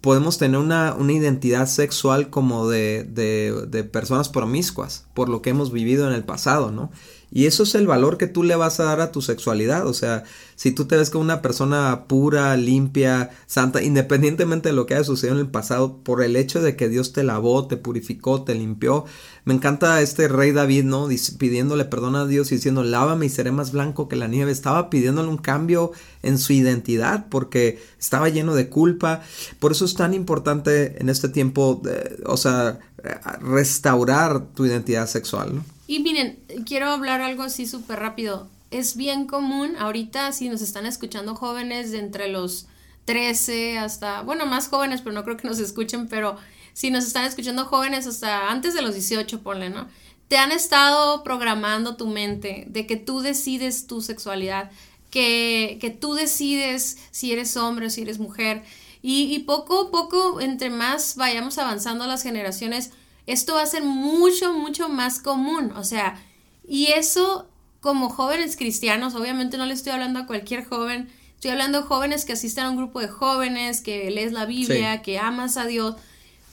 podemos 0.00 0.38
tener 0.38 0.58
una, 0.58 0.94
una 0.94 1.12
identidad 1.12 1.66
sexual 1.66 2.30
como 2.30 2.68
de, 2.68 3.04
de, 3.04 3.66
de 3.68 3.84
personas 3.84 4.28
promiscuas, 4.28 5.06
por 5.12 5.28
lo 5.28 5.42
que 5.42 5.50
hemos 5.50 5.72
vivido 5.72 6.06
en 6.06 6.14
el 6.14 6.24
pasado, 6.24 6.70
¿no? 6.70 6.90
Y 7.32 7.46
eso 7.46 7.62
es 7.62 7.74
el 7.74 7.86
valor 7.86 8.18
que 8.18 8.26
tú 8.26 8.42
le 8.42 8.56
vas 8.56 8.80
a 8.80 8.84
dar 8.84 9.00
a 9.00 9.12
tu 9.12 9.22
sexualidad. 9.22 9.86
O 9.86 9.94
sea, 9.94 10.24
si 10.60 10.72
tú 10.72 10.84
te 10.84 10.94
ves 10.94 11.08
como 11.08 11.24
una 11.24 11.40
persona 11.40 12.04
pura, 12.06 12.54
limpia, 12.58 13.30
santa, 13.46 13.82
independientemente 13.82 14.68
de 14.68 14.74
lo 14.74 14.84
que 14.84 14.92
haya 14.92 15.04
sucedido 15.04 15.36
en 15.36 15.40
el 15.40 15.50
pasado, 15.50 15.96
por 16.04 16.22
el 16.22 16.36
hecho 16.36 16.60
de 16.60 16.76
que 16.76 16.90
Dios 16.90 17.14
te 17.14 17.24
lavó, 17.24 17.66
te 17.66 17.78
purificó, 17.78 18.42
te 18.42 18.54
limpió. 18.54 19.06
Me 19.46 19.54
encanta 19.54 20.02
este 20.02 20.28
rey 20.28 20.52
David, 20.52 20.84
¿no? 20.84 21.08
pidiéndole 21.38 21.86
perdón 21.86 22.14
a 22.14 22.26
Dios 22.26 22.52
y 22.52 22.56
diciendo, 22.56 22.82
lávame 22.82 23.24
y 23.24 23.30
seré 23.30 23.52
más 23.52 23.72
blanco 23.72 24.06
que 24.06 24.16
la 24.16 24.28
nieve. 24.28 24.52
Estaba 24.52 24.90
pidiéndole 24.90 25.30
un 25.30 25.38
cambio 25.38 25.92
en 26.22 26.36
su 26.36 26.52
identidad 26.52 27.28
porque 27.30 27.82
estaba 27.98 28.28
lleno 28.28 28.54
de 28.54 28.68
culpa. 28.68 29.22
Por 29.60 29.72
eso 29.72 29.86
es 29.86 29.94
tan 29.94 30.12
importante 30.12 31.00
en 31.00 31.08
este 31.08 31.30
tiempo, 31.30 31.80
o 32.26 32.36
sea, 32.36 32.80
restaurar 33.40 34.48
tu 34.48 34.66
identidad 34.66 35.06
sexual, 35.06 35.54
¿no? 35.54 35.64
Y 35.86 36.00
miren, 36.00 36.38
quiero 36.66 36.90
hablar 36.90 37.22
algo 37.22 37.44
así 37.44 37.66
súper 37.66 37.98
rápido. 37.98 38.46
Es 38.70 38.96
bien 38.96 39.26
común 39.26 39.76
ahorita 39.78 40.32
si 40.32 40.48
nos 40.48 40.62
están 40.62 40.86
escuchando 40.86 41.34
jóvenes 41.34 41.90
de 41.90 41.98
entre 41.98 42.28
los 42.28 42.66
13 43.04 43.78
hasta, 43.78 44.22
bueno, 44.22 44.46
más 44.46 44.68
jóvenes, 44.68 45.00
pero 45.00 45.12
no 45.12 45.24
creo 45.24 45.36
que 45.36 45.48
nos 45.48 45.58
escuchen, 45.58 46.06
pero 46.06 46.36
si 46.72 46.90
nos 46.90 47.04
están 47.04 47.24
escuchando 47.24 47.64
jóvenes 47.64 48.06
hasta 48.06 48.50
antes 48.50 48.74
de 48.74 48.82
los 48.82 48.94
18, 48.94 49.42
ponle, 49.42 49.70
¿no? 49.70 49.88
Te 50.28 50.38
han 50.38 50.52
estado 50.52 51.24
programando 51.24 51.96
tu 51.96 52.06
mente 52.06 52.64
de 52.68 52.86
que 52.86 52.96
tú 52.96 53.20
decides 53.20 53.88
tu 53.88 54.00
sexualidad, 54.00 54.70
que, 55.10 55.78
que 55.80 55.90
tú 55.90 56.14
decides 56.14 56.98
si 57.10 57.32
eres 57.32 57.56
hombre 57.56 57.86
o 57.86 57.90
si 57.90 58.02
eres 58.02 58.20
mujer. 58.20 58.62
Y, 59.02 59.34
y, 59.34 59.40
poco 59.40 59.80
a 59.80 59.90
poco, 59.90 60.40
entre 60.40 60.70
más 60.70 61.16
vayamos 61.16 61.58
avanzando 61.58 62.06
las 62.06 62.22
generaciones, 62.22 62.92
esto 63.26 63.54
va 63.54 63.62
a 63.62 63.66
ser 63.66 63.82
mucho, 63.82 64.52
mucho 64.52 64.88
más 64.88 65.20
común. 65.20 65.72
O 65.72 65.82
sea, 65.82 66.22
y 66.64 66.86
eso 66.92 67.49
como 67.80 68.10
jóvenes 68.10 68.56
cristianos, 68.56 69.14
obviamente 69.14 69.56
no 69.56 69.66
le 69.66 69.74
estoy 69.74 69.92
hablando 69.92 70.20
a 70.20 70.26
cualquier 70.26 70.64
joven, 70.64 71.08
estoy 71.34 71.50
hablando 71.52 71.80
de 71.80 71.86
jóvenes 71.86 72.24
que 72.24 72.34
asisten 72.34 72.64
a 72.64 72.70
un 72.70 72.76
grupo 72.76 73.00
de 73.00 73.08
jóvenes, 73.08 73.80
que 73.80 74.10
lees 74.10 74.32
la 74.32 74.44
Biblia, 74.44 75.02
que 75.02 75.18
amas 75.18 75.56
a 75.56 75.66
Dios, 75.66 75.96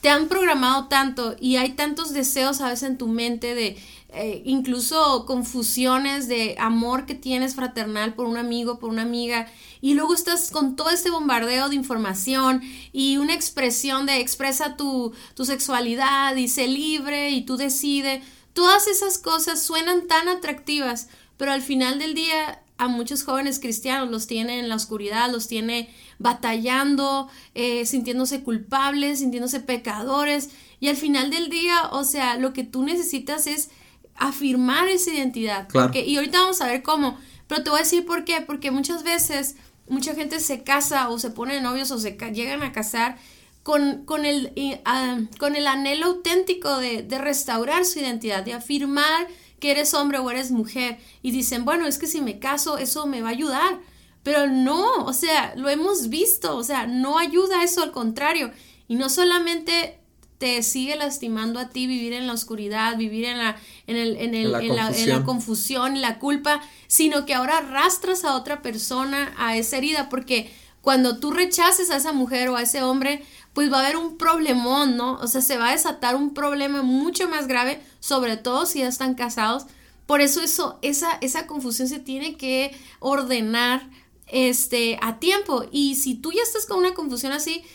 te 0.01 0.09
han 0.09 0.27
programado 0.27 0.87
tanto 0.87 1.35
y 1.39 1.57
hay 1.57 1.71
tantos 1.71 2.13
deseos 2.13 2.61
a 2.61 2.69
veces 2.69 2.89
en 2.89 2.97
tu 2.97 3.07
mente 3.07 3.55
de 3.55 3.77
eh, 4.09 4.41
incluso 4.45 5.25
confusiones 5.25 6.29
de 6.29 6.55
amor 6.59 7.05
que 7.05 7.13
tienes 7.13 7.55
fraternal 7.55 8.13
por 8.13 8.25
un 8.27 8.37
amigo, 8.37 8.79
por 8.79 8.89
una 8.89 9.01
amiga, 9.01 9.47
y 9.81 9.95
luego 9.95 10.13
estás 10.13 10.49
con 10.49 10.75
todo 10.77 10.91
este 10.91 11.09
bombardeo 11.09 11.67
de 11.67 11.75
información 11.75 12.61
y 12.93 13.17
una 13.17 13.33
expresión 13.33 14.05
de 14.05 14.19
expresa 14.21 14.77
tu, 14.77 15.13
tu 15.33 15.43
sexualidad 15.45 16.35
y 16.35 16.47
sé 16.47 16.67
libre 16.67 17.31
y 17.31 17.41
tú 17.41 17.57
decides. 17.57 18.23
Todas 18.57 18.87
esas 18.87 19.19
cosas 19.19 19.61
suenan 19.61 20.07
tan 20.07 20.27
atractivas, 20.27 21.09
pero 21.37 21.51
al 21.51 21.61
final 21.61 21.99
del 21.99 22.15
día 22.15 22.63
a 22.79 22.87
muchos 22.87 23.23
jóvenes 23.23 23.59
cristianos 23.59 24.09
los 24.09 24.25
tiene 24.25 24.57
en 24.57 24.67
la 24.67 24.73
oscuridad, 24.73 25.31
los 25.31 25.47
tiene 25.47 25.93
batallando, 26.17 27.29
eh, 27.53 27.85
sintiéndose 27.85 28.41
culpables, 28.41 29.19
sintiéndose 29.19 29.59
pecadores. 29.59 30.49
Y 30.79 30.87
al 30.87 30.95
final 30.95 31.29
del 31.29 31.51
día, 31.51 31.89
o 31.91 32.03
sea, 32.03 32.35
lo 32.39 32.53
que 32.53 32.63
tú 32.63 32.81
necesitas 32.81 33.45
es 33.45 33.69
afirmar 34.15 34.87
esa 34.87 35.13
identidad. 35.13 35.67
Porque, 35.71 36.03
y 36.03 36.17
ahorita 36.17 36.39
vamos 36.39 36.59
a 36.61 36.65
ver 36.65 36.81
cómo. 36.81 37.15
Pero 37.45 37.61
te 37.61 37.69
voy 37.69 37.77
a 37.77 37.83
decir 37.83 38.07
por 38.07 38.25
qué. 38.25 38.41
Porque 38.41 38.71
muchas 38.71 39.03
veces 39.03 39.55
mucha 39.87 40.15
gente 40.15 40.39
se 40.39 40.63
casa 40.63 41.09
o 41.09 41.19
se 41.19 41.29
pone 41.29 41.53
de 41.53 41.61
novios 41.61 41.91
o 41.91 41.99
se 41.99 42.17
llegan 42.33 42.63
a 42.63 42.71
casar 42.71 43.19
con, 43.67 44.05
con, 44.05 44.25
el, 44.25 44.53
ah, 44.85 45.19
con 45.39 45.57
el 45.57 45.67
anhelo 45.67 46.05
auténtico 46.05 46.77
de, 46.77 47.03
de 47.03 47.17
restaurar 47.17 47.83
su 47.83 47.99
identidad, 47.99 48.45
de 48.45 48.53
afirmar 48.53 49.27
que 49.59 49.71
eres 49.71 49.93
hombre 49.93 50.19
o 50.19 50.31
eres 50.31 50.51
mujer 50.51 50.99
y 51.21 51.31
dicen, 51.31 51.65
bueno, 51.65 51.85
es 51.85 51.97
que 51.97 52.07
si 52.07 52.21
me 52.21 52.39
caso 52.39 52.77
eso 52.77 53.07
me 53.07 53.21
va 53.21 53.27
a 53.27 53.31
ayudar. 53.31 53.81
Pero 54.23 54.47
no, 54.47 55.03
o 55.03 55.11
sea, 55.11 55.53
lo 55.57 55.67
hemos 55.67 56.07
visto, 56.07 56.55
o 56.55 56.63
sea, 56.63 56.87
no 56.87 57.17
ayuda 57.17 57.61
eso, 57.61 57.83
al 57.83 57.91
contrario. 57.91 58.51
Y 58.87 58.95
no 58.95 59.09
solamente 59.09 59.99
te 60.37 60.63
sigue 60.63 60.95
lastimando 60.95 61.59
a 61.59 61.67
ti 61.67 61.87
vivir 61.87 62.13
en 62.13 62.25
la 62.25 62.33
oscuridad, 62.33 62.95
vivir 62.95 63.25
en 63.25 63.37
la, 63.37 63.57
en 63.85 63.97
el, 63.97 64.15
en 64.15 64.33
el, 64.33 64.53
la, 64.53 64.61
en 64.61 64.75
la, 64.77 64.91
en 64.91 65.09
la 65.09 65.25
confusión, 65.25 65.99
la 65.99 66.19
culpa, 66.19 66.61
sino 66.87 67.25
que 67.25 67.33
ahora 67.33 67.57
arrastras 67.57 68.23
a 68.23 68.37
otra 68.37 68.61
persona 68.61 69.33
a 69.37 69.57
esa 69.57 69.75
herida, 69.75 70.07
porque 70.07 70.53
cuando 70.87 71.19
tú 71.19 71.31
rechaces 71.31 71.89
a 71.89 71.97
esa 71.97 72.13
mujer 72.13 72.47
o 72.47 72.55
a 72.55 72.61
ese 72.61 72.81
hombre, 72.81 73.21
pues 73.51 73.69
va 73.69 73.79
a 73.79 73.81
haber 73.81 73.97
un 73.97 74.17
problemón, 74.17 74.95
¿no? 74.95 75.15
O 75.15 75.27
sea, 75.27 75.41
se 75.41 75.57
va 75.57 75.67
a 75.67 75.71
desatar 75.73 76.15
un 76.15 76.33
problema 76.33 76.81
mucho 76.81 77.27
más 77.27 77.49
grave, 77.49 77.81
sobre 77.99 78.37
todo 78.37 78.65
si 78.65 78.79
ya 78.79 78.87
están 78.87 79.13
casados. 79.13 79.65
Por 80.05 80.21
eso, 80.21 80.41
eso 80.41 80.79
esa, 80.81 81.17
esa 81.19 81.45
confusión 81.45 81.89
se 81.89 81.99
tiene 81.99 82.37
que 82.37 82.73
ordenar 83.01 83.89
este, 84.27 84.97
a 85.01 85.19
tiempo. 85.19 85.65
Y 85.73 85.95
si 85.95 86.15
tú 86.15 86.31
ya 86.31 86.41
estás 86.41 86.65
con 86.65 86.77
una 86.79 86.93
confusión 86.93 87.33
así, 87.33 87.65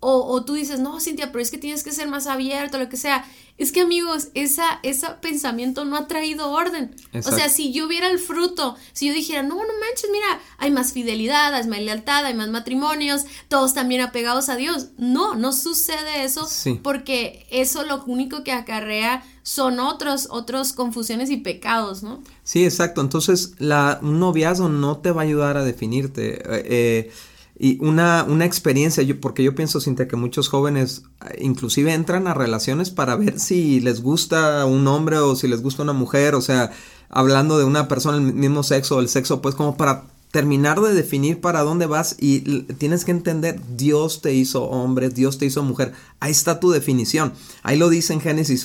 o, 0.00 0.32
o, 0.32 0.44
tú 0.44 0.54
dices, 0.54 0.78
no, 0.78 1.00
Cintia, 1.00 1.32
pero 1.32 1.42
es 1.42 1.50
que 1.50 1.58
tienes 1.58 1.82
que 1.82 1.92
ser 1.92 2.08
más 2.08 2.26
abierto, 2.28 2.78
lo 2.78 2.88
que 2.88 2.96
sea. 2.96 3.24
Es 3.56 3.72
que, 3.72 3.80
amigos, 3.80 4.28
esa, 4.34 4.78
ese 4.84 5.08
pensamiento 5.20 5.84
no 5.84 5.96
ha 5.96 6.06
traído 6.06 6.52
orden. 6.52 6.94
O 7.12 7.22
sea, 7.22 7.48
si 7.48 7.72
yo 7.72 7.88
viera 7.88 8.08
el 8.08 8.20
fruto, 8.20 8.76
si 8.92 9.08
yo 9.08 9.12
dijera, 9.12 9.42
no, 9.42 9.56
no 9.56 9.62
manches, 9.80 10.10
mira, 10.12 10.40
hay 10.58 10.70
más 10.70 10.92
fidelidad, 10.92 11.52
hay 11.52 11.66
más 11.66 11.80
lealtad, 11.80 12.24
hay 12.24 12.34
más 12.34 12.48
matrimonios, 12.50 13.24
todos 13.48 13.74
también 13.74 14.00
apegados 14.00 14.48
a 14.48 14.54
Dios. 14.54 14.90
No, 14.96 15.34
no 15.34 15.52
sucede 15.52 16.22
eso 16.22 16.48
porque 16.84 17.46
eso 17.50 17.82
lo 17.82 18.04
único 18.04 18.44
que 18.44 18.52
acarrea 18.52 19.24
son 19.42 19.80
otros, 19.80 20.28
otros 20.30 20.72
confusiones 20.72 21.28
y 21.30 21.38
pecados, 21.38 22.04
¿no? 22.04 22.22
Sí, 22.44 22.64
exacto. 22.64 23.00
Entonces, 23.00 23.54
la, 23.58 23.98
un 24.02 24.20
noviazgo 24.20 24.68
no 24.68 24.98
te 24.98 25.10
va 25.10 25.22
a 25.22 25.24
ayudar 25.24 25.56
a 25.56 25.64
definirte. 25.64 26.34
Eh, 26.34 26.64
eh 26.66 27.12
y 27.58 27.84
una, 27.84 28.24
una 28.28 28.44
experiencia, 28.44 29.02
yo, 29.02 29.20
porque 29.20 29.42
yo 29.42 29.54
pienso, 29.54 29.80
Cintia, 29.80 30.06
que 30.06 30.14
muchos 30.14 30.48
jóvenes 30.48 31.02
eh, 31.28 31.38
inclusive 31.40 31.92
entran 31.92 32.28
a 32.28 32.34
relaciones 32.34 32.90
para 32.90 33.16
ver 33.16 33.40
si 33.40 33.80
les 33.80 34.00
gusta 34.00 34.64
un 34.64 34.86
hombre 34.86 35.18
o 35.18 35.34
si 35.34 35.48
les 35.48 35.60
gusta 35.60 35.82
una 35.82 35.92
mujer, 35.92 36.36
o 36.36 36.40
sea, 36.40 36.70
hablando 37.08 37.58
de 37.58 37.64
una 37.64 37.88
persona 37.88 38.18
del 38.18 38.32
mismo 38.32 38.62
sexo 38.62 39.00
el 39.00 39.08
sexo, 39.08 39.42
pues 39.42 39.56
como 39.56 39.76
para 39.76 40.04
terminar 40.38 40.80
de 40.80 40.94
definir 40.94 41.40
para 41.40 41.62
dónde 41.62 41.86
vas 41.86 42.14
y 42.16 42.62
tienes 42.74 43.04
que 43.04 43.10
entender, 43.10 43.60
Dios 43.76 44.22
te 44.22 44.32
hizo 44.34 44.66
hombre, 44.66 45.08
Dios 45.08 45.36
te 45.36 45.46
hizo 45.46 45.64
mujer. 45.64 45.94
Ahí 46.20 46.30
está 46.30 46.60
tu 46.60 46.70
definición. 46.70 47.32
Ahí 47.64 47.76
lo 47.76 47.88
dice 47.88 48.12
en 48.12 48.20
Génesis, 48.20 48.64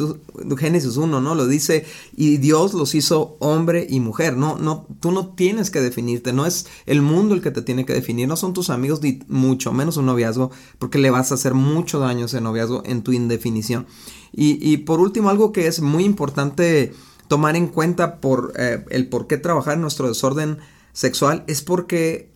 Génesis 0.56 0.98
1, 0.98 1.20
¿no? 1.20 1.34
Lo 1.34 1.48
dice, 1.48 1.88
y 2.16 2.38
Dios 2.38 2.76
los 2.76 2.94
hizo 2.94 3.38
hombre 3.40 3.88
y 3.90 4.02
mujer. 4.02 4.38
No, 4.38 4.56
no, 4.60 4.86
tú 5.00 5.12
no 5.12 5.30
tienes 5.30 5.72
que 5.72 5.82
definirte, 5.82 6.32
no 6.32 6.46
es 6.46 6.68
el 6.86 7.02
mundo 7.02 7.34
el 7.34 7.42
que 7.42 7.50
te 7.50 7.64
tiene 7.64 7.88
que 7.88 7.94
definir, 7.94 8.28
no 8.28 8.38
son 8.38 8.54
tus 8.54 8.70
amigos, 8.70 9.02
ni 9.02 9.22
mucho 9.28 9.74
menos 9.74 9.98
un 9.98 10.06
noviazgo, 10.06 10.52
porque 10.78 11.00
le 11.00 11.10
vas 11.10 11.32
a 11.32 11.36
hacer 11.36 11.56
mucho 11.56 11.98
daño 11.98 12.22
a 12.22 12.26
ese 12.28 12.40
noviazgo 12.40 12.84
en 12.86 13.02
tu 13.02 13.14
indefinición. 13.14 13.88
Y, 14.32 14.60
y 14.62 14.78
por 14.78 15.00
último, 15.00 15.32
algo 15.32 15.52
que 15.52 15.66
es 15.66 15.82
muy 15.82 16.04
importante 16.04 16.94
tomar 17.28 17.56
en 17.56 17.66
cuenta 17.66 18.22
por 18.22 18.54
eh, 18.58 18.86
el 18.92 19.08
por 19.10 19.26
qué 19.26 19.40
trabajar 19.40 19.74
en 19.74 19.82
nuestro 19.82 20.08
desorden 20.08 20.60
sexual 20.94 21.44
es 21.48 21.62
porque 21.62 22.32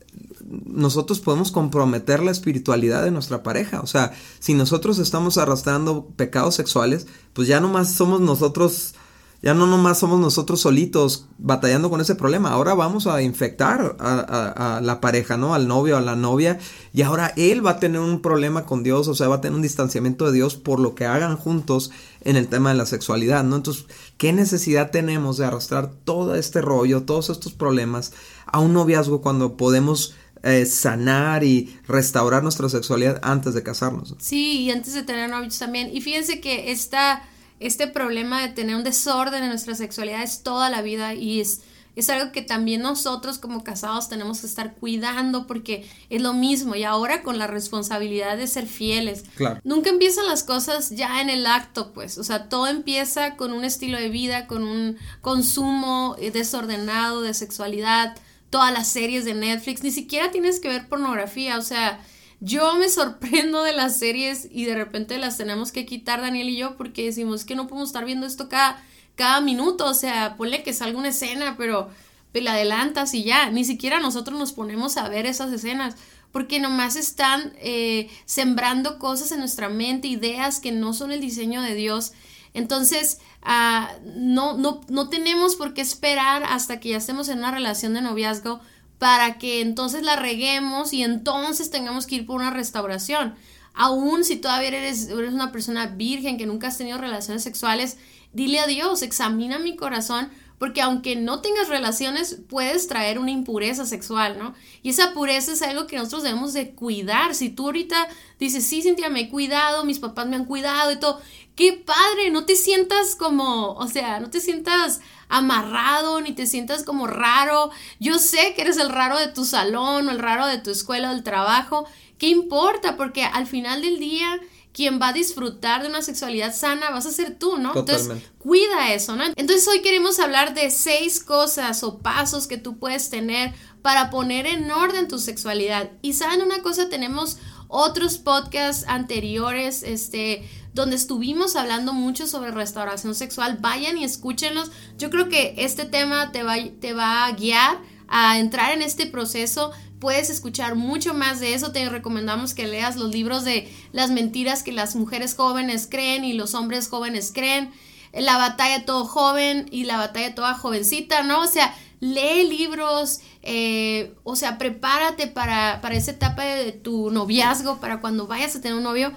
nosotros 0.45 1.19
podemos 1.19 1.51
comprometer 1.51 2.21
la 2.21 2.31
espiritualidad 2.31 3.03
de 3.03 3.11
nuestra 3.11 3.43
pareja. 3.43 3.81
O 3.81 3.87
sea, 3.87 4.13
si 4.39 4.53
nosotros 4.53 4.99
estamos 4.99 5.37
arrastrando 5.37 6.07
pecados 6.15 6.55
sexuales, 6.55 7.07
pues 7.33 7.47
ya 7.47 7.59
nomás 7.59 7.93
somos 7.93 8.21
nosotros 8.21 8.95
ya 9.41 9.53
no 9.53 9.67
nomás 9.67 9.99
somos 9.99 10.19
nosotros 10.19 10.61
solitos 10.61 11.27
batallando 11.37 11.91
con 11.91 12.01
ese 12.01 12.15
problema, 12.15 12.49
ahora 12.49 12.73
vamos 12.73 13.05
a 13.05 13.21
infectar 13.21 13.95
a, 13.99 14.81
la 14.81 14.99
pareja, 14.99 15.37
¿no? 15.37 15.53
Al 15.53 15.67
novio, 15.67 15.95
a 15.95 16.01
la 16.01 16.15
novia, 16.15 16.57
y 16.91 17.03
ahora 17.03 17.33
él 17.37 17.63
va 17.63 17.71
a 17.71 17.79
tener 17.79 18.01
un 18.01 18.21
problema 18.21 18.65
con 18.65 18.81
Dios, 18.81 19.07
o 19.07 19.13
sea, 19.13 19.27
va 19.27 19.35
a 19.35 19.41
tener 19.41 19.55
un 19.55 19.61
distanciamiento 19.61 20.25
de 20.25 20.31
Dios 20.31 20.55
por 20.55 20.79
lo 20.79 20.95
que 20.95 21.05
hagan 21.05 21.37
juntos 21.37 21.91
en 22.21 22.35
el 22.35 22.47
tema 22.47 22.71
de 22.71 22.77
la 22.77 22.87
sexualidad, 22.87 23.43
¿no? 23.43 23.57
Entonces, 23.57 23.85
¿qué 24.17 24.33
necesidad 24.33 24.89
tenemos 24.89 25.37
de 25.37 25.45
arrastrar 25.45 25.91
todo 26.03 26.33
este 26.33 26.61
rollo, 26.61 27.03
todos 27.03 27.29
estos 27.29 27.53
problemas 27.53 28.13
a 28.51 28.59
un 28.59 28.73
noviazgo 28.73 29.21
cuando 29.21 29.57
podemos 29.57 30.15
eh, 30.43 30.65
sanar 30.65 31.43
y 31.43 31.77
restaurar 31.87 32.43
nuestra 32.43 32.69
sexualidad 32.69 33.19
antes 33.23 33.53
de 33.53 33.63
casarnos? 33.63 34.15
Sí, 34.19 34.61
y 34.61 34.71
antes 34.71 34.93
de 34.93 35.03
tener 35.03 35.29
novios 35.29 35.57
también. 35.57 35.89
Y 35.95 36.01
fíjense 36.01 36.41
que 36.41 36.71
esta 36.71 37.23
este 37.59 37.87
problema 37.87 38.41
de 38.41 38.49
tener 38.49 38.75
un 38.75 38.83
desorden 38.83 39.43
en 39.43 39.49
nuestra 39.49 39.75
sexualidad 39.75 40.23
es 40.23 40.43
toda 40.43 40.69
la 40.69 40.81
vida 40.81 41.15
y 41.15 41.41
es, 41.41 41.61
es 41.95 42.09
algo 42.09 42.31
que 42.31 42.43
también 42.43 42.81
nosotros 42.81 43.39
como 43.39 43.63
casados 43.63 44.09
tenemos 44.09 44.41
que 44.41 44.47
estar 44.47 44.75
cuidando 44.75 45.47
porque 45.47 45.89
es 46.09 46.21
lo 46.21 46.33
mismo 46.33 46.75
y 46.75 46.83
ahora 46.83 47.23
con 47.23 47.39
la 47.39 47.47
responsabilidad 47.47 48.37
de 48.37 48.45
ser 48.45 48.67
fieles. 48.67 49.23
Claro. 49.35 49.59
Nunca 49.63 49.89
empiezan 49.89 50.27
las 50.27 50.43
cosas 50.43 50.91
ya 50.91 51.19
en 51.21 51.29
el 51.29 51.47
acto, 51.47 51.93
pues, 51.93 52.19
o 52.19 52.23
sea, 52.23 52.47
todo 52.47 52.67
empieza 52.67 53.35
con 53.37 53.53
un 53.53 53.63
estilo 53.63 53.97
de 53.97 54.09
vida, 54.09 54.45
con 54.45 54.63
un 54.63 54.97
consumo 55.21 56.15
desordenado 56.19 57.21
de 57.21 57.33
sexualidad, 57.33 58.15
todas 58.49 58.71
las 58.71 58.87
series 58.87 59.25
de 59.25 59.33
Netflix, 59.33 59.83
ni 59.83 59.91
siquiera 59.91 60.31
tienes 60.31 60.59
que 60.59 60.69
ver 60.69 60.87
pornografía, 60.87 61.57
o 61.57 61.61
sea, 61.61 61.99
yo 62.39 62.75
me 62.75 62.89
sorprendo 62.89 63.63
de 63.63 63.73
las 63.73 63.97
series 63.97 64.47
y 64.51 64.65
de 64.65 64.75
repente 64.75 65.17
las 65.17 65.37
tenemos 65.37 65.71
que 65.71 65.85
quitar 65.85 66.21
Daniel 66.21 66.49
y 66.49 66.57
yo 66.57 66.77
porque 66.77 67.05
decimos 67.05 67.45
que 67.45 67.55
no 67.55 67.67
podemos 67.67 67.89
estar 67.89 68.05
viendo 68.05 68.25
esto 68.25 68.49
cada, 68.49 68.83
cada 69.15 69.41
minuto, 69.41 69.85
o 69.85 69.93
sea, 69.93 70.35
ponle 70.37 70.63
que 70.63 70.73
salga 70.73 70.97
una 70.97 71.09
escena, 71.09 71.55
pero 71.57 71.89
te 72.31 72.41
la 72.41 72.53
adelantas 72.53 73.13
y 73.13 73.23
ya, 73.23 73.49
ni 73.49 73.63
siquiera 73.63 73.99
nosotros 73.99 74.37
nos 74.37 74.53
ponemos 74.53 74.97
a 74.97 75.09
ver 75.09 75.25
esas 75.25 75.51
escenas 75.51 75.95
porque 76.31 76.59
nomás 76.59 76.95
están 76.95 77.53
eh, 77.57 78.09
sembrando 78.25 78.99
cosas 78.99 79.31
en 79.31 79.39
nuestra 79.39 79.69
mente, 79.69 80.07
ideas 80.07 80.59
que 80.59 80.71
no 80.71 80.93
son 80.93 81.11
el 81.11 81.21
diseño 81.21 81.61
de 81.61 81.73
Dios. 81.73 82.13
Entonces, 82.53 83.19
uh, 83.47 84.09
no, 84.15 84.57
no, 84.57 84.81
no 84.89 85.09
tenemos 85.09 85.55
por 85.55 85.73
qué 85.73 85.81
esperar 85.81 86.43
hasta 86.43 86.79
que 86.79 86.89
ya 86.89 86.97
estemos 86.97 87.29
en 87.29 87.39
una 87.39 87.51
relación 87.51 87.93
de 87.93 88.01
noviazgo 88.01 88.59
para 88.99 89.37
que 89.37 89.61
entonces 89.61 90.03
la 90.03 90.15
reguemos 90.15 90.93
y 90.93 91.03
entonces 91.03 91.71
tengamos 91.71 92.05
que 92.05 92.15
ir 92.15 92.25
por 92.25 92.41
una 92.41 92.51
restauración. 92.51 93.35
Aún 93.73 94.23
si 94.23 94.37
todavía 94.37 94.69
eres, 94.69 95.07
eres 95.07 95.33
una 95.33 95.51
persona 95.51 95.87
virgen 95.87 96.37
que 96.37 96.47
nunca 96.47 96.67
has 96.67 96.77
tenido 96.77 96.97
relaciones 96.97 97.43
sexuales, 97.43 97.97
dile 98.33 98.59
a 98.59 98.67
Dios, 98.67 99.03
examina 99.03 99.59
mi 99.59 99.75
corazón, 99.75 100.29
porque 100.57 100.81
aunque 100.81 101.15
no 101.15 101.41
tengas 101.41 101.69
relaciones, 101.69 102.39
puedes 102.49 102.87
traer 102.87 103.19
una 103.19 103.29
impureza 103.29 103.85
sexual, 103.85 104.39
¿no? 104.39 104.55
Y 104.81 104.89
esa 104.89 105.13
pureza 105.13 105.53
es 105.53 105.61
algo 105.61 105.85
que 105.85 105.97
nosotros 105.97 106.23
debemos 106.23 106.53
de 106.53 106.71
cuidar. 106.71 107.35
Si 107.35 107.49
tú 107.49 107.65
ahorita 107.67 108.07
dices, 108.39 108.65
sí, 108.65 108.81
Cintia, 108.81 109.09
me 109.09 109.21
he 109.21 109.29
cuidado, 109.29 109.85
mis 109.85 109.99
papás 109.99 110.25
me 110.25 110.35
han 110.35 110.45
cuidado 110.45 110.91
y 110.91 110.95
todo, 110.95 111.21
qué 111.57 111.73
padre, 111.73 112.29
no 112.31 112.45
te 112.45 112.55
sientas 112.55 113.15
como, 113.15 113.73
o 113.73 113.87
sea, 113.87 114.19
no 114.19 114.29
te 114.29 114.39
sientas 114.39 115.01
amarrado, 115.27 116.21
ni 116.21 116.31
te 116.31 116.45
sientas 116.45 116.83
como 116.83 117.07
raro. 117.07 117.71
Yo 117.99 118.19
sé 118.19 118.53
que 118.55 118.61
eres 118.61 118.77
el 118.77 118.89
raro 118.89 119.17
de 119.17 119.27
tu 119.27 119.43
salón 119.43 120.07
o 120.07 120.11
el 120.11 120.19
raro 120.19 120.45
de 120.45 120.59
tu 120.59 120.69
escuela 120.69 121.09
o 121.09 121.13
del 121.13 121.23
trabajo. 121.23 121.85
¿Qué 122.19 122.27
importa? 122.27 122.95
Porque 122.95 123.23
al 123.23 123.47
final 123.47 123.81
del 123.81 123.99
día 123.99 124.39
quien 124.71 125.01
va 125.01 125.07
a 125.07 125.13
disfrutar 125.13 125.81
de 125.81 125.89
una 125.89 126.03
sexualidad 126.03 126.55
sana 126.55 126.91
vas 126.91 127.07
a 127.07 127.11
ser 127.11 127.39
tú, 127.39 127.57
¿no? 127.57 127.75
Entonces, 127.75 128.29
cuida 128.37 128.93
eso, 128.93 129.15
¿no? 129.15 129.23
Entonces, 129.35 129.67
hoy 129.67 129.81
queremos 129.81 130.19
hablar 130.19 130.53
de 130.53 130.69
seis 130.69 131.19
cosas 131.19 131.81
o 131.81 131.97
pasos 131.97 132.45
que 132.45 132.59
tú 132.59 132.77
puedes 132.77 133.09
tener 133.09 133.55
para 133.81 134.11
poner 134.11 134.45
en 134.45 134.69
orden 134.69 135.07
tu 135.07 135.17
sexualidad. 135.17 135.89
Y 136.03 136.13
saben 136.13 136.43
una 136.43 136.61
cosa, 136.61 136.89
tenemos 136.89 137.39
otros 137.67 138.19
podcasts 138.19 138.85
anteriores, 138.87 139.81
este, 139.81 140.47
donde 140.77 140.95
estuvimos 140.95 141.57
hablando 141.57 141.91
mucho 141.91 142.27
sobre 142.27 142.51
restauración 142.51 143.15
sexual. 143.15 143.57
Vayan 143.59 143.97
y 143.97 144.05
escúchenlos. 144.05 144.71
Yo 144.97 145.09
creo 145.09 145.27
que 145.27 145.55
este 145.57 145.83
tema 145.83 146.31
te 146.31 146.43
va, 146.43 146.55
te 146.79 146.93
va 146.93 147.25
a 147.25 147.31
guiar 147.33 147.79
a 148.07 148.39
entrar 148.39 148.71
en 148.71 148.81
este 148.81 149.05
proceso 149.05 149.71
puedes 149.99 150.29
escuchar 150.29 150.75
mucho 150.75 151.13
más 151.13 151.39
de 151.39 151.53
eso. 151.53 151.71
Te 151.71 151.89
recomendamos 151.89 152.53
que 152.53 152.67
leas 152.67 152.95
los 152.95 153.11
libros 153.11 153.43
de 153.43 153.71
las 153.91 154.11
mentiras 154.11 154.63
que 154.63 154.71
las 154.71 154.95
mujeres 154.95 155.35
jóvenes 155.35 155.87
creen 155.89 156.23
y 156.23 156.33
los 156.33 156.53
hombres 156.53 156.87
jóvenes 156.87 157.31
creen. 157.33 157.71
La 158.13 158.37
batalla 158.37 158.85
todo 158.85 159.05
joven 159.05 159.67
y 159.71 159.83
la 159.83 159.97
batalla 159.97 160.33
toda 160.33 160.53
jovencita, 160.53 161.23
¿no? 161.23 161.41
O 161.41 161.47
sea, 161.47 161.75
lee 161.99 162.47
libros, 162.47 163.19
eh, 163.41 164.13
o 164.23 164.35
sea, 164.35 164.57
prepárate 164.57 165.27
para, 165.27 165.81
para 165.81 165.95
esa 165.95 166.11
etapa 166.11 166.43
de 166.43 166.71
tu 166.71 167.11
noviazgo, 167.11 167.79
para 167.79 167.99
cuando 167.99 168.27
vayas 168.27 168.55
a 168.55 168.61
tener 168.61 168.77
un 168.77 168.83
novio. 168.83 169.11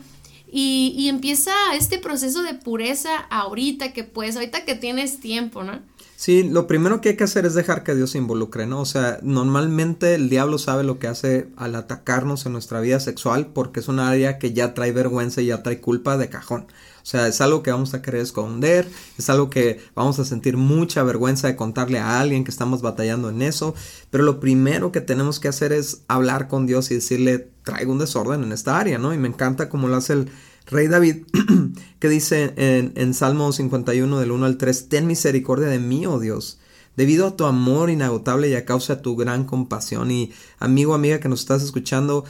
Y, 0.52 1.08
empieza 1.08 1.52
este 1.74 1.98
proceso 1.98 2.42
de 2.42 2.54
pureza 2.54 3.16
ahorita 3.30 3.92
que 3.92 4.04
puedes, 4.04 4.36
ahorita 4.36 4.64
que 4.64 4.74
tienes 4.74 5.20
tiempo, 5.20 5.62
¿no? 5.62 5.80
Sí, 6.16 6.42
lo 6.42 6.66
primero 6.66 7.00
que 7.00 7.10
hay 7.10 7.16
que 7.16 7.24
hacer 7.24 7.46
es 7.46 7.54
dejar 7.54 7.82
que 7.82 7.94
Dios 7.94 8.10
se 8.10 8.18
involucre, 8.18 8.66
¿no? 8.66 8.80
O 8.80 8.84
sea, 8.84 9.18
normalmente 9.22 10.14
el 10.14 10.28
diablo 10.28 10.58
sabe 10.58 10.84
lo 10.84 10.98
que 10.98 11.06
hace 11.06 11.48
al 11.56 11.74
atacarnos 11.74 12.44
en 12.44 12.52
nuestra 12.52 12.80
vida 12.80 13.00
sexual 13.00 13.46
porque 13.54 13.80
es 13.80 13.88
un 13.88 14.00
área 14.00 14.38
que 14.38 14.52
ya 14.52 14.74
trae 14.74 14.92
vergüenza 14.92 15.40
y 15.40 15.46
ya 15.46 15.62
trae 15.62 15.80
culpa 15.80 16.18
de 16.18 16.28
cajón. 16.28 16.66
O 17.02 17.06
sea, 17.06 17.28
es 17.28 17.40
algo 17.40 17.62
que 17.62 17.70
vamos 17.70 17.94
a 17.94 18.02
querer 18.02 18.20
esconder, 18.20 18.88
es 19.18 19.30
algo 19.30 19.50
que 19.50 19.80
vamos 19.94 20.18
a 20.18 20.24
sentir 20.24 20.56
mucha 20.56 21.02
vergüenza 21.02 21.48
de 21.48 21.56
contarle 21.56 21.98
a 21.98 22.20
alguien 22.20 22.44
que 22.44 22.50
estamos 22.50 22.82
batallando 22.82 23.30
en 23.30 23.42
eso, 23.42 23.74
pero 24.10 24.24
lo 24.24 24.40
primero 24.40 24.92
que 24.92 25.00
tenemos 25.00 25.40
que 25.40 25.48
hacer 25.48 25.72
es 25.72 26.02
hablar 26.08 26.48
con 26.48 26.66
Dios 26.66 26.90
y 26.90 26.94
decirle, 26.94 27.50
traigo 27.64 27.92
un 27.92 27.98
desorden 27.98 28.42
en 28.42 28.52
esta 28.52 28.78
área, 28.78 28.98
¿no? 28.98 29.14
Y 29.14 29.18
me 29.18 29.28
encanta 29.28 29.68
cómo 29.68 29.88
lo 29.88 29.96
hace 29.96 30.14
el, 30.14 30.30
Rey 30.70 30.86
David, 30.86 31.24
que 31.98 32.08
dice 32.08 32.52
en, 32.56 32.92
en 32.94 33.14
Salmo 33.14 33.52
51 33.52 34.20
del 34.20 34.30
1 34.30 34.46
al 34.46 34.56
3, 34.56 34.88
Ten 34.88 35.06
misericordia 35.06 35.66
de 35.66 35.80
mí, 35.80 36.06
oh 36.06 36.20
Dios, 36.20 36.60
debido 36.96 37.26
a 37.26 37.36
tu 37.36 37.44
amor 37.44 37.90
inagotable 37.90 38.48
y 38.48 38.54
a 38.54 38.64
causa 38.64 38.96
de 38.96 39.02
tu 39.02 39.16
gran 39.16 39.44
compasión. 39.44 40.10
Y 40.10 40.32
amigo, 40.58 40.94
amiga 40.94 41.18
que 41.18 41.28
nos 41.28 41.40
estás 41.40 41.62
escuchando, 41.62 42.24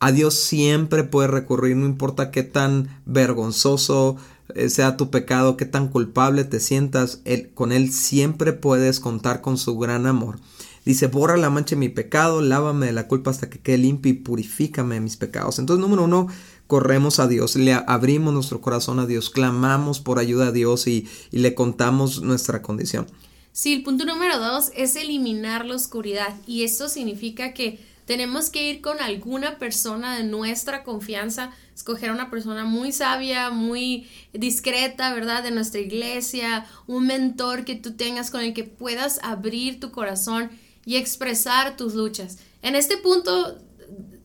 a 0.00 0.12
Dios 0.12 0.34
siempre 0.34 1.04
puedes 1.04 1.30
recurrir, 1.30 1.76
no 1.76 1.86
importa 1.86 2.30
qué 2.30 2.42
tan 2.42 3.00
vergonzoso 3.06 4.16
eh, 4.54 4.68
sea 4.68 4.96
tu 4.96 5.10
pecado, 5.10 5.56
qué 5.56 5.64
tan 5.64 5.88
culpable 5.88 6.44
te 6.44 6.60
sientas, 6.60 7.20
con 7.54 7.72
Él 7.72 7.92
siempre 7.92 8.52
puedes 8.52 9.00
contar 9.00 9.40
con 9.40 9.58
su 9.58 9.78
gran 9.78 10.06
amor. 10.06 10.38
Dice, 10.84 11.08
borra 11.08 11.36
la 11.36 11.50
mancha 11.50 11.74
de 11.74 11.80
mi 11.80 11.88
pecado, 11.88 12.40
lávame 12.40 12.86
de 12.86 12.92
la 12.92 13.08
culpa 13.08 13.32
hasta 13.32 13.50
que 13.50 13.58
quede 13.58 13.78
limpio 13.78 14.12
y 14.12 14.14
purifícame 14.14 14.94
de 14.94 15.00
mis 15.00 15.16
pecados. 15.16 15.58
Entonces, 15.58 15.80
número 15.80 16.04
uno, 16.04 16.28
corremos 16.68 17.18
a 17.18 17.26
Dios, 17.26 17.56
le 17.56 17.74
abrimos 17.74 18.32
nuestro 18.32 18.60
corazón 18.60 19.00
a 19.00 19.06
Dios, 19.06 19.30
clamamos 19.30 19.98
por 19.98 20.20
ayuda 20.20 20.48
a 20.48 20.52
Dios 20.52 20.86
y, 20.86 21.08
le 21.32 21.54
contamos 21.54 22.22
nuestra 22.22 22.62
condición. 22.62 23.06
Sí, 23.52 23.72
el 23.72 23.82
punto 23.82 24.04
número 24.04 24.38
dos 24.38 24.70
es 24.76 24.96
eliminar 24.96 25.64
la 25.64 25.74
oscuridad 25.74 26.34
y 26.46 26.62
esto 26.62 26.88
significa 26.88 27.52
que 27.52 27.80
tenemos 28.06 28.50
que 28.50 28.70
ir 28.70 28.80
con 28.80 29.00
alguna 29.00 29.58
persona 29.58 30.16
de 30.16 30.24
nuestra 30.24 30.82
confianza, 30.82 31.52
escoger 31.74 32.10
a 32.10 32.14
una 32.14 32.30
persona 32.30 32.64
muy 32.64 32.92
sabia, 32.92 33.50
muy 33.50 34.08
discreta, 34.32 35.12
¿verdad? 35.12 35.42
De 35.42 35.50
nuestra 35.50 35.80
iglesia, 35.80 36.66
un 36.86 37.06
mentor 37.06 37.64
que 37.64 37.74
tú 37.74 37.96
tengas 37.96 38.30
con 38.30 38.40
el 38.40 38.54
que 38.54 38.64
puedas 38.64 39.18
abrir 39.22 39.80
tu 39.80 39.90
corazón 39.90 40.50
y 40.84 40.96
expresar 40.96 41.76
tus 41.76 41.94
luchas. 41.94 42.38
En 42.62 42.76
este 42.76 42.96
punto 42.96 43.58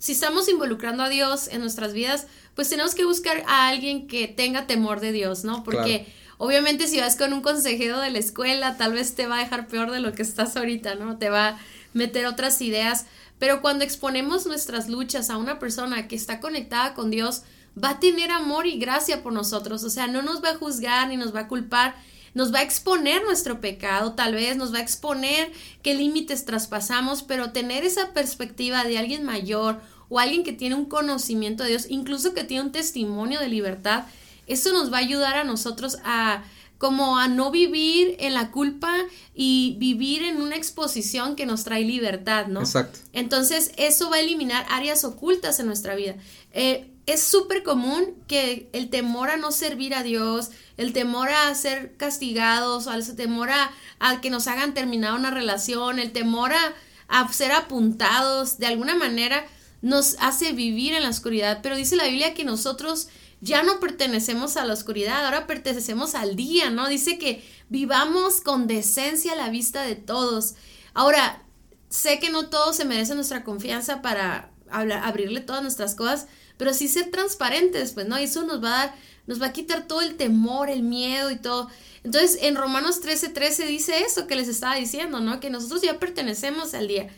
si 0.02 0.14
estamos 0.14 0.50
involucrando 0.50 1.04
a 1.04 1.10
Dios 1.10 1.48
en 1.48 1.62
nuestras 1.62 1.94
vidas, 1.94 2.26
pues 2.56 2.70
tenemos 2.70 2.96
que 2.96 3.06
buscar 3.06 3.44
a 3.48 3.68
alguien 3.68 4.08
que 4.08 4.28
tenga 4.28 4.66
temor 4.66 5.00
de 5.00 5.12
Dios, 5.12 5.44
¿no? 5.44 5.64
Porque 5.64 6.08
obviamente 6.40 6.88
si 6.88 7.00
vas 7.00 7.16
con 7.16 7.34
un 7.34 7.42
consejero 7.42 8.00
de 8.00 8.10
la 8.10 8.18
escuela, 8.18 8.78
tal 8.78 8.94
vez 8.94 9.14
te 9.14 9.28
va 9.28 9.38
a 9.38 9.44
dejar 9.44 9.68
peor 9.68 9.92
de 9.92 10.00
lo 10.00 10.14
que 10.14 10.24
estás 10.24 10.58
ahorita, 10.58 10.96
¿no? 10.96 11.20
Te 11.20 11.30
va 11.30 11.50
a 11.50 11.60
meter 11.94 12.26
otras 12.26 12.60
ideas. 12.64 13.06
Pero 13.42 13.60
cuando 13.60 13.84
exponemos 13.84 14.46
nuestras 14.46 14.88
luchas 14.88 15.32
a 15.32 15.38
una 15.38 15.58
persona 15.58 16.08
que 16.08 16.16
está 16.16 16.40
conectada 16.40 16.94
con 16.94 17.10
Dios, 17.10 17.42
va 17.76 17.90
a 17.90 18.00
tener 18.00 18.30
amor 18.30 18.68
y 18.68 18.78
gracia 18.78 19.24
por 19.24 19.34
nosotros. 19.34 19.84
O 19.84 19.90
sea, 19.90 20.06
no 20.06 20.22
nos 20.22 20.44
va 20.44 20.52
a 20.52 20.58
juzgar 20.58 21.08
ni 21.08 21.18
nos 21.18 21.34
va 21.34 21.40
a 21.40 21.48
culpar, 21.48 21.96
nos 22.36 22.54
va 22.54 22.60
a 22.60 22.62
exponer 22.62 23.24
nuestro 23.24 23.60
pecado, 23.60 24.14
tal 24.14 24.36
vez. 24.36 24.58
Nos 24.58 24.72
va 24.72 24.78
a 24.78 24.84
exponer 24.84 25.52
qué 25.82 25.96
límites 25.96 26.46
traspasamos, 26.46 27.24
pero 27.24 27.52
tener 27.52 27.84
esa 27.84 28.14
perspectiva 28.14 28.84
de 28.84 29.00
alguien 29.00 29.24
mayor 29.24 29.82
o 30.10 30.20
alguien 30.20 30.44
que 30.44 30.54
tiene 30.54 30.76
un 30.76 30.86
conocimiento 30.86 31.64
de 31.64 31.70
Dios, 31.70 31.88
incluso 31.90 32.36
que 32.36 32.44
tiene 32.44 32.66
un 32.66 32.72
testimonio 32.72 33.40
de 33.40 33.50
libertad, 33.50 34.04
eso 34.46 34.72
nos 34.72 34.94
va 34.94 34.98
a 34.98 35.02
ayudar 35.02 35.36
a 35.38 35.46
nosotros 35.46 35.98
a 36.04 36.44
como 36.82 37.20
a 37.20 37.28
no 37.28 37.52
vivir 37.52 38.16
en 38.18 38.34
la 38.34 38.50
culpa 38.50 38.92
y 39.36 39.76
vivir 39.78 40.24
en 40.24 40.42
una 40.42 40.56
exposición 40.56 41.36
que 41.36 41.46
nos 41.46 41.64
trae 41.64 41.84
libertad, 41.86 42.48
¿no? 42.48 42.62
Exacto. 42.62 42.98
Entonces, 43.14 43.72
eso 43.78 44.10
va 44.10 44.16
a 44.16 44.22
eliminar 44.22 44.66
áreas 44.68 45.04
ocultas 45.04 45.60
en 45.60 45.68
nuestra 45.68 45.94
vida. 45.94 46.16
Eh, 46.54 46.92
es 47.06 47.22
súper 47.22 47.62
común 47.62 48.16
que 48.26 48.68
el 48.74 48.90
temor 48.90 49.30
a 49.30 49.38
no 49.38 49.52
servir 49.52 49.94
a 49.94 50.02
Dios, 50.02 50.50
el 50.76 50.92
temor 50.92 51.30
a 51.30 51.54
ser 51.54 51.96
castigados, 51.98 52.88
o 52.88 52.94
el 52.94 53.16
temor 53.16 53.52
a, 53.52 54.22
que 54.22 54.32
nos 54.32 54.48
hagan 54.48 54.74
terminar 54.74 55.14
una 55.14 55.30
relación, 55.30 56.00
el 56.00 56.12
temor 56.12 56.52
a, 56.52 56.74
a 57.10 57.32
ser 57.32 57.52
apuntados, 57.52 58.58
de 58.58 58.66
alguna 58.66 58.96
manera 58.96 59.46
nos 59.84 60.16
hace 60.20 60.52
vivir 60.54 60.94
en 60.94 61.04
la 61.04 61.10
oscuridad. 61.10 61.60
Pero 61.62 61.76
dice 61.76 61.96
la 61.96 62.06
Biblia 62.06 62.34
que 62.34 62.44
nosotros 62.44 63.08
ya 63.42 63.64
no 63.64 63.80
pertenecemos 63.80 64.56
a 64.56 64.66
la 64.66 64.74
oscuridad, 64.74 65.26
ahora 65.26 65.48
pertenecemos 65.48 66.14
al 66.14 66.36
día, 66.36 66.70
¿no? 66.70 66.88
Dice 66.88 67.18
que 67.18 67.44
vivamos 67.70 68.40
con 68.40 68.68
decencia 68.68 69.34
a 69.34 69.36
la 69.36 69.50
vista 69.50 69.82
de 69.82 69.96
todos. 69.96 70.54
Ahora, 70.94 71.44
sé 71.90 72.20
que 72.20 72.30
no 72.30 72.50
todos 72.50 72.76
se 72.76 72.86
merecen 72.86 73.16
nuestra 73.16 73.44
confianza 73.44 74.02
para 74.02 74.52
abrirle 74.70 75.42
todas 75.42 75.64
nuestras 75.64 75.96
cosas, 75.96 76.28
pero 76.58 76.74
sí 76.74 76.88
ser 76.88 77.10
transparentes, 77.10 77.92
pues, 77.94 78.08
¿no? 78.08 78.20
Y 78.20 78.24
eso 78.24 78.44
nos 78.44 78.64
va 78.64 78.68
a 78.68 78.86
dar, 78.86 78.96
nos 79.26 79.42
va 79.42 79.48
a 79.48 79.54
quitar 79.54 79.88
todo 79.88 80.02
el 80.02 80.16
temor, 80.16 80.70
el 80.70 80.84
miedo 80.84 81.32
y 81.32 81.38
todo. 81.38 81.68
Entonces, 82.04 82.38
en 82.42 82.56
Romanos 82.56 83.02
13:13 83.02 83.34
13 83.34 83.66
dice 83.66 84.04
eso 84.04 84.28
que 84.28 84.36
les 84.36 84.48
estaba 84.48 84.76
diciendo, 84.76 85.20
¿no? 85.20 85.40
Que 85.40 85.50
nosotros 85.50 85.82
ya 85.82 86.00
pertenecemos 86.00 86.76
al 86.76 86.88
día. 86.88 87.10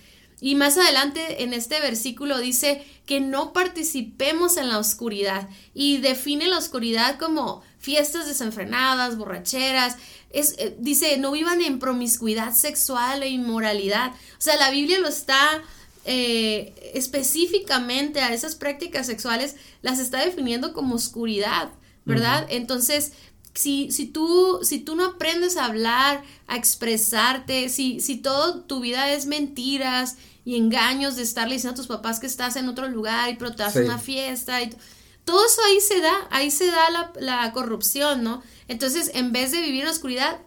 Y 0.42 0.56
más 0.56 0.78
adelante 0.78 1.44
en 1.44 1.54
este 1.54 1.80
versículo 1.80 2.40
dice 2.40 2.86
que 3.06 3.20
no 3.20 3.54
participemos 3.54 4.58
en 4.58 4.70
la 4.70 4.78
oscuridad 4.78 5.48
y 5.74 5.98
define 5.98 6.48
la 6.48 6.58
oscuridad 6.58 7.18
como 7.18 7.64
fiestas 7.80 8.28
desenfrenadas, 8.28 9.18
borracheras. 9.18 9.98
Es, 10.30 10.56
eh, 10.58 10.76
dice, 10.80 11.18
no 11.18 11.32
vivan 11.32 11.62
en 11.62 11.80
promiscuidad 11.80 12.54
sexual 12.54 13.24
e 13.24 13.30
inmoralidad. 13.30 14.12
O 14.12 14.42
sea, 14.42 14.56
la 14.58 14.72
Biblia 14.72 15.00
lo 15.00 15.08
está 15.08 15.64
eh, 16.06 16.92
específicamente 16.94 18.20
a 18.20 18.34
esas 18.34 18.56
prácticas 18.56 19.06
sexuales, 19.06 19.56
las 19.82 20.00
está 20.00 20.26
definiendo 20.26 20.74
como 20.74 20.96
oscuridad, 20.96 21.70
¿verdad? 22.04 22.46
Entonces, 22.50 23.14
si, 23.54 23.92
si, 23.92 24.08
tú, 24.08 24.60
si 24.64 24.80
tú 24.80 24.96
no 24.96 25.06
aprendes 25.06 25.58
a 25.58 25.66
hablar, 25.66 26.24
a 26.48 26.56
expresarte, 26.56 27.70
si, 27.70 28.00
si 28.00 28.18
todo 28.18 28.62
tu 28.62 28.80
vida 28.80 29.12
es 29.12 29.26
mentiras 29.26 30.18
y 30.44 30.58
engaños 30.58 31.16
de 31.16 31.24
estarle 31.24 31.56
diciendo 31.56 31.74
a 31.74 31.78
tus 31.78 31.88
papás 31.88 32.20
que 32.20 32.28
estás 32.28 32.56
en 32.56 32.68
otro 32.68 32.88
lugar 32.90 33.30
y 33.30 33.36
pero 33.36 33.54
te 33.54 33.64
una 33.84 34.00
fiesta 34.00 34.62
y 34.62 34.76
todo 35.24 35.46
eso 35.46 35.62
ahí 35.66 35.80
se 35.80 36.02
da, 36.02 36.14
ahí 36.32 36.52
se 36.52 36.68
da 36.68 36.90
la, 36.90 37.14
la 37.20 37.52
corrupción, 37.54 38.24
¿no? 38.24 38.44
Entonces, 38.68 39.12
en 39.14 39.32
vez 39.32 39.52
de 39.52 39.62
vivir 39.62 39.84
en 39.84 39.90
oscuridad, 39.90 40.40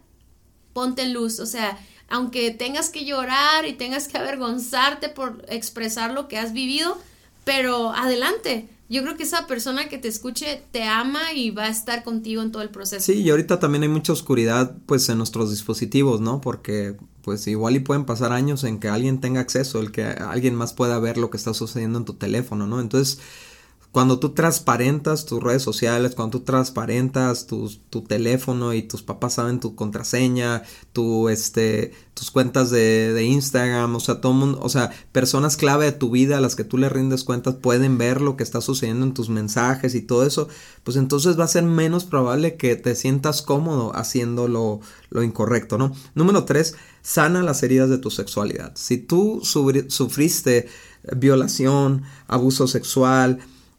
ponte 0.72 1.02
en 1.02 1.14
luz, 1.14 1.40
o 1.40 1.46
sea, 1.46 1.78
aunque 2.08 2.50
tengas 2.50 2.90
que 2.90 3.04
llorar 3.04 3.66
y 3.66 3.72
tengas 3.72 4.08
que 4.08 4.18
avergonzarte 4.18 5.08
por 5.08 5.44
expresar 5.48 6.12
lo 6.12 6.28
que 6.28 6.38
has 6.38 6.52
vivido, 6.52 7.00
pero 7.44 7.92
adelante, 7.92 8.68
yo 8.88 9.02
creo 9.02 9.16
que 9.16 9.24
esa 9.24 9.46
persona 9.46 9.88
que 9.88 9.98
te 9.98 10.08
escuche 10.08 10.62
te 10.70 10.84
ama 10.84 11.32
y 11.34 11.50
va 11.50 11.64
a 11.64 11.68
estar 11.68 12.04
contigo 12.04 12.42
en 12.42 12.52
todo 12.52 12.62
el 12.62 12.70
proceso. 12.70 13.04
Sí, 13.04 13.20
y 13.20 13.30
ahorita 13.30 13.58
también 13.58 13.82
hay 13.82 13.88
mucha 13.88 14.12
oscuridad 14.12 14.76
pues 14.86 15.08
en 15.08 15.18
nuestros 15.18 15.50
dispositivos, 15.50 16.20
¿no? 16.20 16.40
Porque 16.40 16.96
pues 17.22 17.46
igual 17.48 17.74
y 17.74 17.80
pueden 17.80 18.04
pasar 18.04 18.32
años 18.32 18.62
en 18.62 18.78
que 18.78 18.88
alguien 18.88 19.20
tenga 19.20 19.40
acceso, 19.40 19.80
el 19.80 19.90
que 19.90 20.04
alguien 20.04 20.54
más 20.54 20.72
pueda 20.72 20.98
ver 21.00 21.18
lo 21.18 21.30
que 21.30 21.36
está 21.36 21.54
sucediendo 21.54 21.98
en 21.98 22.04
tu 22.04 22.14
teléfono, 22.14 22.68
¿no? 22.68 22.80
Entonces, 22.80 23.18
cuando 23.96 24.18
tú 24.18 24.34
transparentas 24.34 25.24
tus 25.24 25.42
redes 25.42 25.62
sociales, 25.62 26.14
cuando 26.14 26.38
tú 26.38 26.44
transparentas 26.44 27.46
tu, 27.46 27.66
tu 27.88 28.02
teléfono 28.02 28.74
y 28.74 28.82
tus 28.82 29.02
papás 29.02 29.32
saben 29.32 29.58
tu 29.58 29.74
contraseña, 29.74 30.64
tu, 30.92 31.30
este, 31.30 31.94
tus 32.12 32.30
cuentas 32.30 32.68
de, 32.68 33.14
de, 33.14 33.24
Instagram, 33.24 33.96
o 33.96 34.00
sea, 34.00 34.20
todo 34.20 34.34
mundo, 34.34 34.58
o 34.60 34.68
sea, 34.68 34.90
personas 35.12 35.56
clave 35.56 35.86
de 35.86 35.92
tu 35.92 36.10
vida 36.10 36.36
a 36.36 36.42
las 36.42 36.56
que 36.56 36.64
tú 36.64 36.76
le 36.76 36.90
rindes 36.90 37.24
cuentas 37.24 37.54
pueden 37.54 37.96
ver 37.96 38.20
lo 38.20 38.36
que 38.36 38.42
está 38.42 38.60
sucediendo 38.60 39.06
en 39.06 39.14
tus 39.14 39.30
mensajes 39.30 39.94
y 39.94 40.02
todo 40.02 40.26
eso, 40.26 40.46
pues 40.84 40.98
entonces 40.98 41.40
va 41.40 41.44
a 41.44 41.48
ser 41.48 41.62
menos 41.62 42.04
probable 42.04 42.56
que 42.56 42.76
te 42.76 42.94
sientas 42.96 43.40
cómodo 43.40 43.96
haciendo 43.96 44.46
lo, 44.46 44.80
lo 45.08 45.22
incorrecto, 45.22 45.78
¿no? 45.78 45.96
Número 46.14 46.44
tres, 46.44 46.76
sana 47.00 47.42
las 47.42 47.62
heridas 47.62 47.88
de 47.88 47.96
tu 47.96 48.10
sexualidad. 48.10 48.72
Si 48.74 48.98
tú 48.98 49.40
sufriste 49.42 50.68
violación, 51.14 52.02
abuso 52.26 52.66
sexual, 52.66 53.38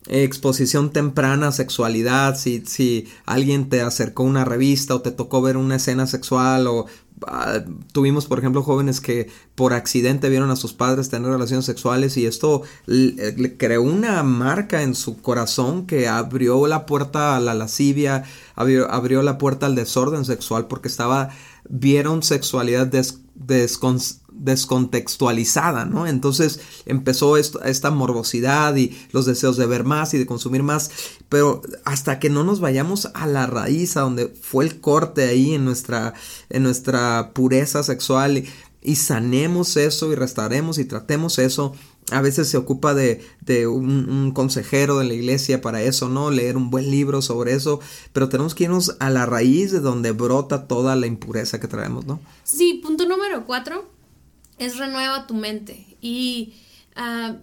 exposición 0.09 0.91
temprana 0.91 1.49
a 1.49 1.51
sexualidad, 1.51 2.37
si, 2.37 2.63
si 2.65 3.07
alguien 3.25 3.69
te 3.69 3.81
acercó 3.81 4.23
una 4.23 4.45
revista 4.45 4.95
o 4.95 5.01
te 5.01 5.11
tocó 5.11 5.41
ver 5.41 5.57
una 5.57 5.75
escena 5.75 6.07
sexual 6.07 6.67
o 6.67 6.85
ah, 7.27 7.59
tuvimos 7.91 8.25
por 8.25 8.39
ejemplo 8.39 8.63
jóvenes 8.63 9.01
que 9.01 9.29
por 9.55 9.73
accidente 9.73 10.29
vieron 10.29 10.51
a 10.51 10.55
sus 10.55 10.73
padres 10.73 11.09
tener 11.09 11.29
relaciones 11.31 11.65
sexuales 11.65 12.15
y 12.17 12.25
esto 12.25 12.61
le, 12.85 13.57
creó 13.57 13.81
una 13.81 14.23
marca 14.23 14.83
en 14.83 14.95
su 14.95 15.21
corazón 15.21 15.87
que 15.87 16.07
abrió 16.07 16.67
la 16.67 16.85
puerta 16.85 17.35
a 17.35 17.39
la 17.39 17.53
lascivia, 17.53 18.23
abrió, 18.55 18.89
abrió 18.91 19.21
la 19.21 19.37
puerta 19.37 19.65
al 19.65 19.75
desorden 19.75 20.25
sexual 20.25 20.67
porque 20.67 20.87
estaba 20.87 21.29
vieron 21.69 22.23
sexualidad 22.23 22.87
des, 22.87 23.19
descontextualizada, 24.37 25.85
¿no? 25.85 26.07
Entonces 26.07 26.59
empezó 26.85 27.37
esta 27.37 27.91
morbosidad 27.91 28.75
y 28.75 28.97
los 29.11 29.25
deseos 29.25 29.57
de 29.57 29.65
ver 29.65 29.83
más 29.83 30.13
y 30.13 30.17
de 30.17 30.25
consumir 30.25 30.63
más, 30.63 30.91
pero 31.29 31.61
hasta 31.85 32.19
que 32.19 32.29
no 32.29 32.43
nos 32.43 32.59
vayamos 32.59 33.09
a 33.13 33.27
la 33.27 33.47
raíz, 33.47 33.97
a 33.97 34.01
donde 34.01 34.27
fue 34.27 34.65
el 34.65 34.79
corte 34.79 35.23
ahí 35.25 35.53
en 35.53 35.65
nuestra, 35.65 36.13
en 36.49 36.63
nuestra 36.63 37.31
pureza 37.33 37.83
sexual 37.83 38.37
y, 38.37 38.47
y 38.81 38.95
sanemos 38.95 39.75
eso 39.77 40.11
y 40.11 40.15
restauremos 40.15 40.77
y 40.77 40.85
tratemos 40.85 41.39
eso, 41.39 41.73
a 42.11 42.21
veces 42.21 42.47
se 42.47 42.57
ocupa 42.57 42.93
de, 42.93 43.21
un, 43.67 44.31
consejero 44.31 44.97
de 44.97 45.05
la 45.05 45.13
iglesia 45.13 45.61
para 45.61 45.81
eso, 45.81 46.07
¿no? 46.07 46.31
Leer 46.31 46.55
un 46.55 46.69
buen 46.69 46.89
libro 46.89 47.21
sobre 47.21 47.53
eso, 47.53 47.79
pero 48.13 48.29
tenemos 48.29 48.55
que 48.55 48.65
irnos 48.65 48.95
a 48.99 49.09
la 49.09 49.25
raíz 49.25 49.71
de 49.71 49.79
donde 49.79 50.11
brota 50.11 50.67
toda 50.67 50.95
la 50.95 51.07
impureza 51.07 51.59
que 51.59 51.67
traemos, 51.67 52.05
¿no? 52.05 52.19
Sí, 52.43 52.81
punto 52.83 53.07
número 53.07 53.45
cuatro 53.45 53.89
es 54.57 54.77
renueva 54.77 55.27
tu 55.27 55.33
mente. 55.33 55.97
Y 56.01 56.55
uh, 56.95 57.35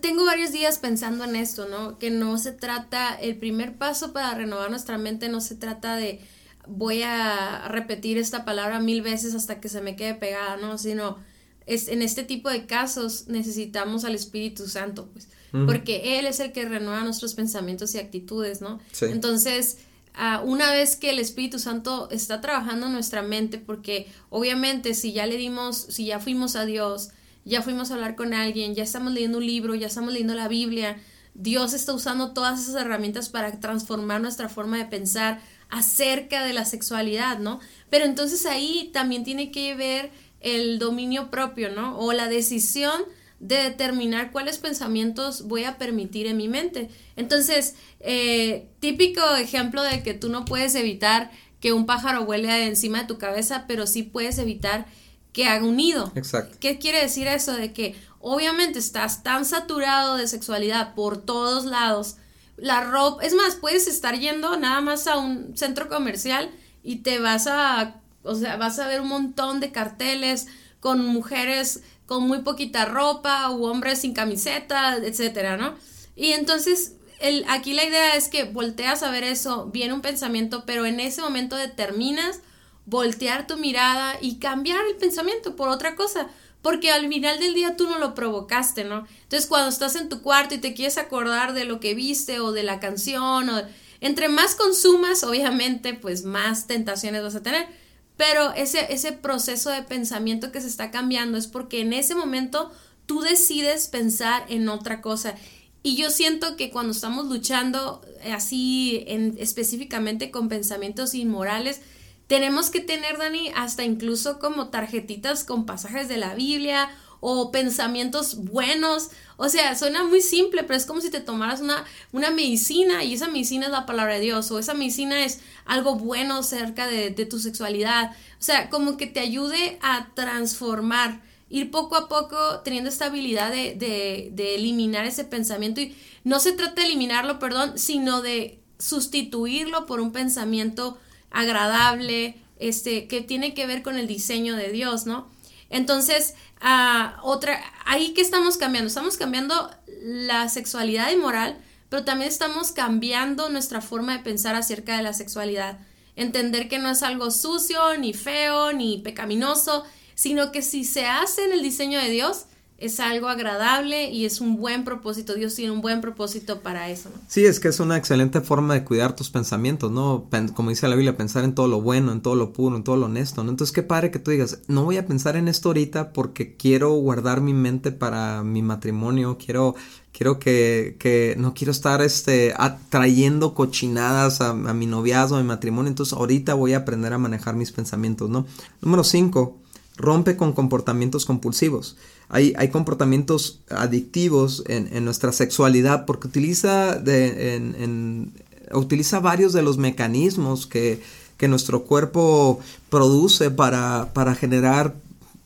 tengo 0.00 0.24
varios 0.24 0.52
días 0.52 0.78
pensando 0.78 1.24
en 1.24 1.34
esto, 1.34 1.66
¿no? 1.68 1.98
Que 1.98 2.10
no 2.10 2.36
se 2.38 2.52
trata, 2.52 3.14
el 3.14 3.36
primer 3.36 3.76
paso 3.76 4.12
para 4.12 4.34
renovar 4.34 4.70
nuestra 4.70 4.98
mente 4.98 5.28
no 5.28 5.40
se 5.40 5.54
trata 5.54 5.96
de 5.96 6.20
voy 6.68 7.02
a 7.02 7.68
repetir 7.68 8.18
esta 8.18 8.44
palabra 8.44 8.80
mil 8.80 9.00
veces 9.00 9.34
hasta 9.34 9.60
que 9.60 9.68
se 9.68 9.80
me 9.80 9.96
quede 9.96 10.14
pegada, 10.14 10.56
¿no? 10.56 10.78
Sino 10.78 11.16
es, 11.66 11.88
en 11.88 12.00
este 12.00 12.22
tipo 12.22 12.48
de 12.48 12.66
casos 12.66 13.26
necesitamos 13.26 14.04
al 14.04 14.14
Espíritu 14.14 14.68
Santo, 14.68 15.08
pues, 15.12 15.28
porque 15.66 16.18
Él 16.18 16.26
es 16.26 16.38
el 16.40 16.52
que 16.52 16.68
renueva 16.68 17.02
nuestros 17.02 17.34
pensamientos 17.34 17.94
y 17.94 17.98
actitudes, 17.98 18.60
¿no? 18.60 18.78
Entonces, 19.00 19.78
uh, 20.14 20.44
una 20.44 20.70
vez 20.70 20.96
que 20.96 21.10
el 21.10 21.18
Espíritu 21.18 21.58
Santo 21.58 22.08
está 22.10 22.42
trabajando 22.42 22.86
en 22.86 22.92
nuestra 22.92 23.22
mente, 23.22 23.58
porque 23.58 24.06
obviamente 24.28 24.92
si 24.92 25.12
ya 25.12 25.26
le 25.26 25.38
dimos, 25.38 25.76
si 25.76 26.04
ya 26.04 26.20
fuimos 26.20 26.56
a 26.56 26.66
Dios, 26.66 27.08
ya 27.46 27.62
fuimos 27.62 27.90
a 27.90 27.94
hablar 27.94 28.16
con 28.16 28.34
alguien, 28.34 28.74
ya 28.74 28.82
estamos 28.82 29.12
leyendo 29.14 29.38
un 29.38 29.46
libro, 29.46 29.74
ya 29.74 29.86
estamos 29.86 30.12
leyendo 30.12 30.34
la 30.34 30.48
Biblia, 30.48 30.98
Dios 31.32 31.74
está 31.74 31.92
usando 31.94 32.32
todas 32.32 32.60
esas 32.60 32.80
herramientas 32.80 33.28
para 33.28 33.58
transformar 33.60 34.20
nuestra 34.20 34.48
forma 34.48 34.78
de 34.78 34.86
pensar 34.86 35.40
acerca 35.68 36.44
de 36.44 36.52
la 36.52 36.64
sexualidad, 36.64 37.38
¿no? 37.38 37.60
Pero 37.90 38.04
entonces 38.04 38.46
ahí 38.46 38.90
también 38.92 39.24
tiene 39.24 39.50
que 39.50 39.74
ver 39.74 40.10
el 40.46 40.78
dominio 40.78 41.28
propio, 41.28 41.70
¿no? 41.70 41.98
O 41.98 42.12
la 42.12 42.28
decisión 42.28 43.02
de 43.40 43.56
determinar 43.56 44.30
cuáles 44.30 44.58
pensamientos 44.58 45.42
voy 45.42 45.64
a 45.64 45.76
permitir 45.76 46.26
en 46.26 46.36
mi 46.36 46.48
mente. 46.48 46.88
Entonces, 47.16 47.74
eh, 48.00 48.68
típico 48.78 49.20
ejemplo 49.36 49.82
de 49.82 50.02
que 50.04 50.14
tú 50.14 50.28
no 50.28 50.44
puedes 50.44 50.74
evitar 50.76 51.32
que 51.60 51.72
un 51.72 51.84
pájaro 51.84 52.24
vuele 52.24 52.66
encima 52.66 53.00
de 53.00 53.06
tu 53.06 53.18
cabeza, 53.18 53.64
pero 53.66 53.86
sí 53.88 54.04
puedes 54.04 54.38
evitar 54.38 54.86
que 55.32 55.46
haga 55.46 55.66
un 55.66 55.76
nido. 55.76 56.12
Exacto. 56.14 56.56
¿Qué 56.60 56.78
quiere 56.78 57.02
decir 57.02 57.26
eso? 57.26 57.52
De 57.52 57.72
que 57.72 57.96
obviamente 58.20 58.78
estás 58.78 59.24
tan 59.24 59.44
saturado 59.44 60.16
de 60.16 60.28
sexualidad 60.28 60.94
por 60.94 61.18
todos 61.18 61.64
lados. 61.64 62.18
La 62.56 62.84
ropa, 62.84 63.24
es 63.24 63.34
más, 63.34 63.56
puedes 63.56 63.88
estar 63.88 64.16
yendo 64.18 64.56
nada 64.56 64.80
más 64.80 65.08
a 65.08 65.18
un 65.18 65.56
centro 65.56 65.88
comercial 65.88 66.50
y 66.84 66.98
te 66.98 67.18
vas 67.18 67.48
a 67.48 68.00
o 68.26 68.34
sea, 68.34 68.56
vas 68.56 68.78
a 68.78 68.88
ver 68.88 69.00
un 69.00 69.08
montón 69.08 69.60
de 69.60 69.72
carteles 69.72 70.46
con 70.80 71.04
mujeres 71.06 71.82
con 72.06 72.26
muy 72.26 72.42
poquita 72.42 72.84
ropa 72.84 73.50
u 73.50 73.64
hombres 73.66 74.00
sin 74.00 74.14
camiseta, 74.14 74.96
etcétera, 74.96 75.56
¿no? 75.56 75.74
Y 76.14 76.32
entonces 76.32 76.92
el, 77.20 77.44
aquí 77.48 77.74
la 77.74 77.84
idea 77.84 78.16
es 78.16 78.28
que 78.28 78.44
volteas 78.44 79.02
a 79.02 79.10
ver 79.10 79.24
eso, 79.24 79.66
viene 79.66 79.94
un 79.94 80.02
pensamiento, 80.02 80.64
pero 80.66 80.86
en 80.86 81.00
ese 81.00 81.22
momento 81.22 81.56
determinas 81.56 82.40
voltear 82.84 83.46
tu 83.46 83.56
mirada 83.56 84.16
y 84.20 84.36
cambiar 84.36 84.86
el 84.86 84.96
pensamiento 84.96 85.56
por 85.56 85.68
otra 85.68 85.96
cosa, 85.96 86.28
porque 86.62 86.90
al 86.90 87.08
final 87.08 87.40
del 87.40 87.54
día 87.54 87.76
tú 87.76 87.88
no 87.88 87.98
lo 87.98 88.14
provocaste, 88.14 88.84
¿no? 88.84 89.06
Entonces 89.22 89.48
cuando 89.48 89.68
estás 89.68 89.96
en 89.96 90.08
tu 90.08 90.22
cuarto 90.22 90.54
y 90.54 90.58
te 90.58 90.74
quieres 90.74 90.98
acordar 90.98 91.52
de 91.52 91.64
lo 91.64 91.80
que 91.80 91.94
viste 91.94 92.38
o 92.40 92.52
de 92.52 92.62
la 92.62 92.78
canción 92.80 93.48
o 93.50 93.62
entre 94.00 94.28
más 94.28 94.54
consumas, 94.54 95.24
obviamente, 95.24 95.94
pues 95.94 96.24
más 96.24 96.66
tentaciones 96.66 97.22
vas 97.22 97.34
a 97.34 97.42
tener. 97.42 97.66
Pero 98.16 98.52
ese, 98.52 98.92
ese 98.92 99.12
proceso 99.12 99.70
de 99.70 99.82
pensamiento 99.82 100.52
que 100.52 100.60
se 100.60 100.68
está 100.68 100.90
cambiando 100.90 101.36
es 101.36 101.46
porque 101.46 101.80
en 101.80 101.92
ese 101.92 102.14
momento 102.14 102.70
tú 103.04 103.20
decides 103.20 103.88
pensar 103.88 104.44
en 104.48 104.68
otra 104.68 105.00
cosa. 105.00 105.34
Y 105.82 105.96
yo 105.96 106.10
siento 106.10 106.56
que 106.56 106.70
cuando 106.70 106.92
estamos 106.92 107.26
luchando 107.26 108.02
eh, 108.22 108.32
así 108.32 109.04
en, 109.06 109.36
específicamente 109.38 110.30
con 110.30 110.48
pensamientos 110.48 111.14
inmorales, 111.14 111.80
tenemos 112.26 112.70
que 112.70 112.80
tener, 112.80 113.18
Dani, 113.18 113.50
hasta 113.54 113.84
incluso 113.84 114.40
como 114.40 114.68
tarjetitas 114.68 115.44
con 115.44 115.64
pasajes 115.64 116.08
de 116.08 116.16
la 116.16 116.34
Biblia 116.34 116.90
o 117.28 117.50
pensamientos 117.50 118.36
buenos. 118.36 119.08
O 119.36 119.48
sea, 119.48 119.74
suena 119.74 120.04
muy 120.04 120.20
simple, 120.20 120.62
pero 120.62 120.76
es 120.76 120.86
como 120.86 121.00
si 121.00 121.10
te 121.10 121.18
tomaras 121.18 121.60
una, 121.60 121.84
una 122.12 122.30
medicina 122.30 123.02
y 123.02 123.14
esa 123.14 123.26
medicina 123.26 123.66
es 123.66 123.72
la 123.72 123.84
palabra 123.84 124.14
de 124.14 124.20
Dios 124.20 124.48
o 124.52 124.60
esa 124.60 124.74
medicina 124.74 125.24
es 125.24 125.40
algo 125.64 125.96
bueno 125.96 126.44
cerca 126.44 126.86
de, 126.86 127.10
tu 127.10 127.40
sexualidad. 127.40 128.12
O 128.38 128.44
sea, 128.44 128.70
como 128.70 128.96
que 128.96 129.08
te 129.08 129.18
ayude 129.18 129.76
a 129.82 130.14
transformar, 130.14 131.20
ir 131.50 131.72
poco 131.72 131.96
a 131.96 132.08
poco 132.08 132.60
teniendo 132.60 132.90
esta 132.90 133.06
habilidad 133.06 133.50
de, 133.50 133.74
de, 133.74 134.28
de 134.32 134.54
eliminar 134.54 135.04
ese 135.04 135.24
pensamiento. 135.24 135.80
Y 135.80 135.96
no 136.22 136.38
se 136.38 136.52
trata 136.52 136.82
de 136.82 136.86
eliminarlo, 136.86 137.40
perdón, 137.40 137.76
sino 137.76 138.22
de 138.22 138.60
sustituirlo 138.78 139.86
por 139.86 140.00
un 140.00 140.12
pensamiento 140.12 140.96
agradable, 141.32 142.36
este, 142.60 143.08
que 143.08 143.20
tiene 143.20 143.52
que 143.52 143.66
ver 143.66 143.82
con 143.82 143.98
el 143.98 144.06
diseño 144.06 144.54
de 144.54 144.70
Dios, 144.70 145.06
¿no? 145.06 145.34
Entonces, 145.70 146.34
uh, 146.62 147.20
otra, 147.22 147.60
ahí 147.84 148.14
que 148.14 148.20
estamos 148.20 148.56
cambiando, 148.56 148.88
estamos 148.88 149.16
cambiando 149.16 149.70
la 150.02 150.48
sexualidad 150.48 151.10
y 151.10 151.16
moral, 151.16 151.58
pero 151.88 152.04
también 152.04 152.30
estamos 152.30 152.72
cambiando 152.72 153.48
nuestra 153.48 153.80
forma 153.80 154.16
de 154.16 154.22
pensar 154.22 154.54
acerca 154.54 154.96
de 154.96 155.02
la 155.02 155.12
sexualidad. 155.12 155.78
Entender 156.14 156.68
que 156.68 156.78
no 156.78 156.90
es 156.90 157.02
algo 157.02 157.30
sucio, 157.30 157.96
ni 157.98 158.14
feo, 158.14 158.72
ni 158.72 158.98
pecaminoso, 158.98 159.84
sino 160.14 160.50
que 160.50 160.62
si 160.62 160.84
se 160.84 161.06
hace 161.06 161.44
en 161.44 161.52
el 161.52 161.62
diseño 161.62 162.00
de 162.00 162.10
Dios, 162.10 162.46
es 162.78 163.00
algo 163.00 163.28
agradable 163.28 164.10
y 164.10 164.26
es 164.26 164.40
un 164.40 164.56
buen 164.56 164.84
propósito. 164.84 165.34
Dios 165.34 165.54
tiene 165.54 165.72
un 165.72 165.80
buen 165.80 166.02
propósito 166.02 166.60
para 166.60 166.90
eso. 166.90 167.10
Sí, 167.26 167.44
es 167.46 167.58
que 167.58 167.68
es 167.68 167.80
una 167.80 167.96
excelente 167.96 168.42
forma 168.42 168.74
de 168.74 168.84
cuidar 168.84 169.16
tus 169.16 169.30
pensamientos, 169.30 169.90
¿no? 169.90 170.28
Como 170.54 170.70
dice 170.70 170.86
la 170.86 170.94
Biblia, 170.94 171.16
pensar 171.16 171.44
en 171.44 171.54
todo 171.54 171.68
lo 171.68 171.80
bueno, 171.80 172.12
en 172.12 172.20
todo 172.20 172.34
lo 172.34 172.52
puro, 172.52 172.76
en 172.76 172.84
todo 172.84 172.96
lo 172.96 173.06
honesto, 173.06 173.42
¿no? 173.44 173.50
Entonces, 173.50 173.72
qué 173.72 173.82
padre 173.82 174.10
que 174.10 174.18
tú 174.18 174.30
digas, 174.30 174.60
no 174.68 174.84
voy 174.84 174.98
a 174.98 175.06
pensar 175.06 175.36
en 175.36 175.48
esto 175.48 175.70
ahorita 175.70 176.12
porque 176.12 176.56
quiero 176.56 176.92
guardar 176.92 177.40
mi 177.40 177.54
mente 177.54 177.92
para 177.92 178.42
mi 178.42 178.60
matrimonio, 178.60 179.38
quiero 179.38 179.74
quiero 180.12 180.38
que, 180.38 180.96
que 180.98 181.34
no 181.38 181.52
quiero 181.52 181.70
estar 181.70 182.00
este 182.00 182.54
atrayendo 182.56 183.52
cochinadas 183.52 184.40
a, 184.40 184.50
a, 184.50 184.54
mi 184.54 184.86
noviazgo, 184.86 185.36
a 185.36 185.42
mi 185.42 185.46
matrimonio, 185.46 185.90
entonces 185.90 186.14
ahorita 186.14 186.54
voy 186.54 186.72
a 186.72 186.78
aprender 186.78 187.12
a 187.12 187.18
manejar 187.18 187.54
mis 187.54 187.70
pensamientos, 187.70 188.30
¿no? 188.30 188.46
Número 188.80 189.04
5, 189.04 189.58
rompe 189.96 190.36
con 190.36 190.52
comportamientos 190.52 191.24
compulsivos. 191.24 191.96
Hay, 192.28 192.52
hay 192.56 192.68
comportamientos 192.68 193.60
adictivos 193.70 194.64
en, 194.66 195.04
nuestra 195.04 195.32
sexualidad 195.32 196.06
porque 196.06 196.28
utiliza, 196.28 196.96
de, 196.96 198.28
utiliza 198.72 199.20
varios 199.20 199.52
de 199.52 199.62
los 199.62 199.78
mecanismos 199.78 200.66
que, 200.66 201.00
nuestro 201.48 201.84
cuerpo 201.84 202.58
produce 202.88 203.50
para, 203.50 204.10
para 204.14 204.34
generar 204.34 204.96